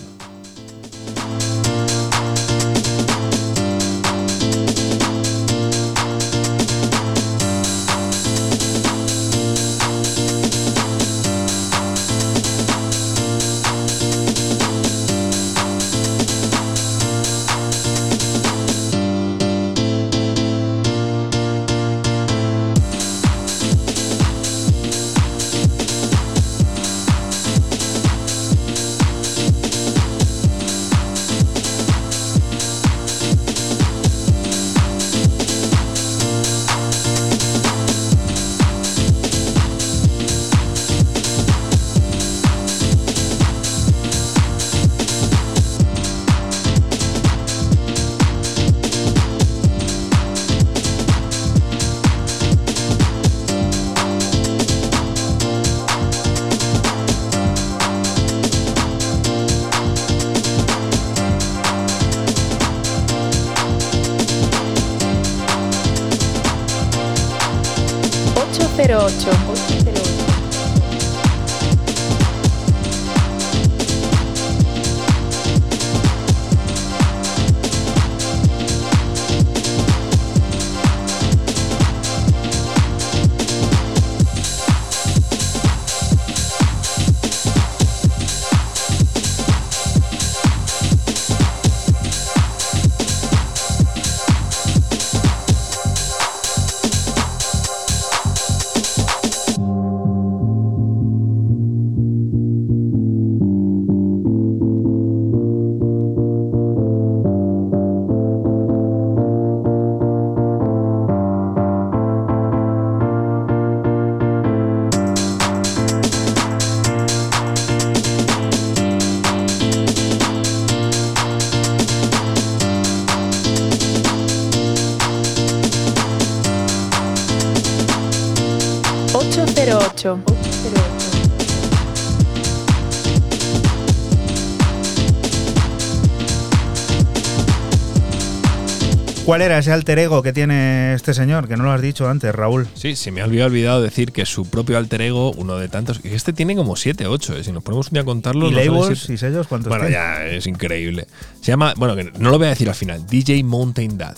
[139.39, 141.47] ¿Cuál era ese alter ego que tiene este señor?
[141.47, 142.67] Que no lo has dicho antes, Raúl.
[142.75, 146.09] Sí, se me había olvidado decir que su propio alter ego, uno de tantos, y
[146.09, 148.49] este tiene como 7, 8, si nos ponemos un día a contarlo.
[148.51, 149.95] ¿Y salen labels y sellos cuántos Bueno, tiene?
[149.95, 151.07] ya es increíble.
[151.41, 154.17] Se llama, bueno, que no lo voy a decir al final, DJ Mountain Dad.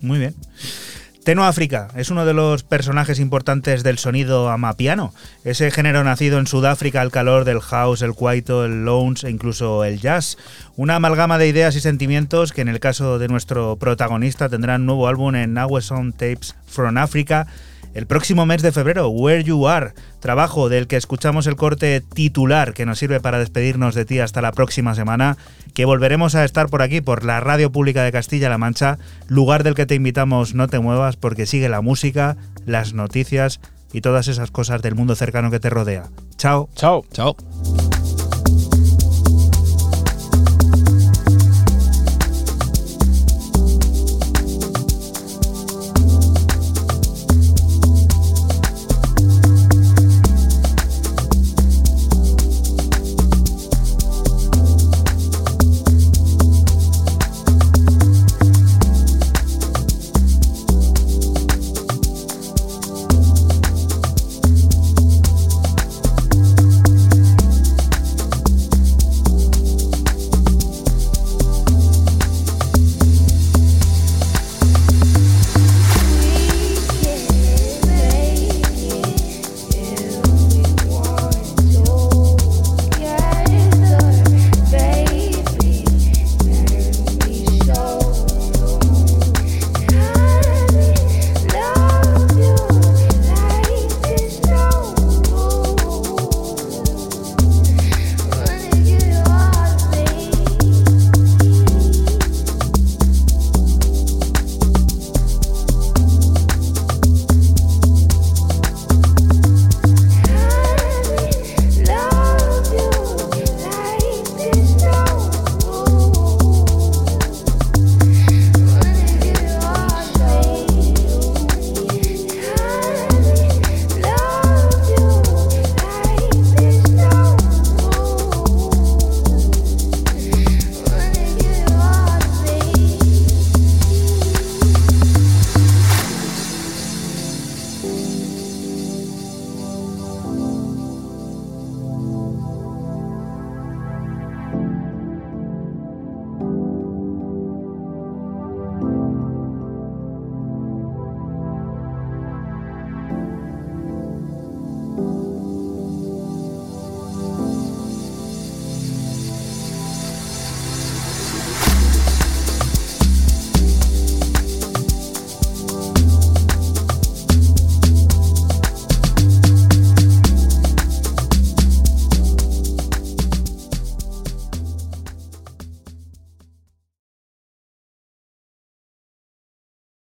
[0.00, 0.36] Muy bien.
[1.24, 5.12] Teno África es uno de los personajes importantes del sonido amapiano,
[5.44, 9.84] ese género nacido en Sudáfrica al calor del house, el kwaito, el lounge e incluso
[9.84, 10.38] el jazz.
[10.76, 15.08] Una amalgama de ideas y sentimientos que en el caso de nuestro protagonista tendrán nuevo
[15.08, 17.46] álbum en Nawe Sound Tapes from Africa
[17.94, 22.72] el próximo mes de febrero, Where You Are, trabajo del que escuchamos el corte titular
[22.74, 25.36] que nos sirve para despedirnos de ti hasta la próxima semana,
[25.74, 28.98] que volveremos a estar por aquí, por la Radio Pública de Castilla-La Mancha,
[29.28, 32.36] lugar del que te invitamos no te muevas porque sigue la música,
[32.66, 33.60] las noticias
[33.92, 36.08] y todas esas cosas del mundo cercano que te rodea.
[36.36, 36.68] Chao.
[36.74, 37.04] Chao.
[37.12, 37.36] Chao.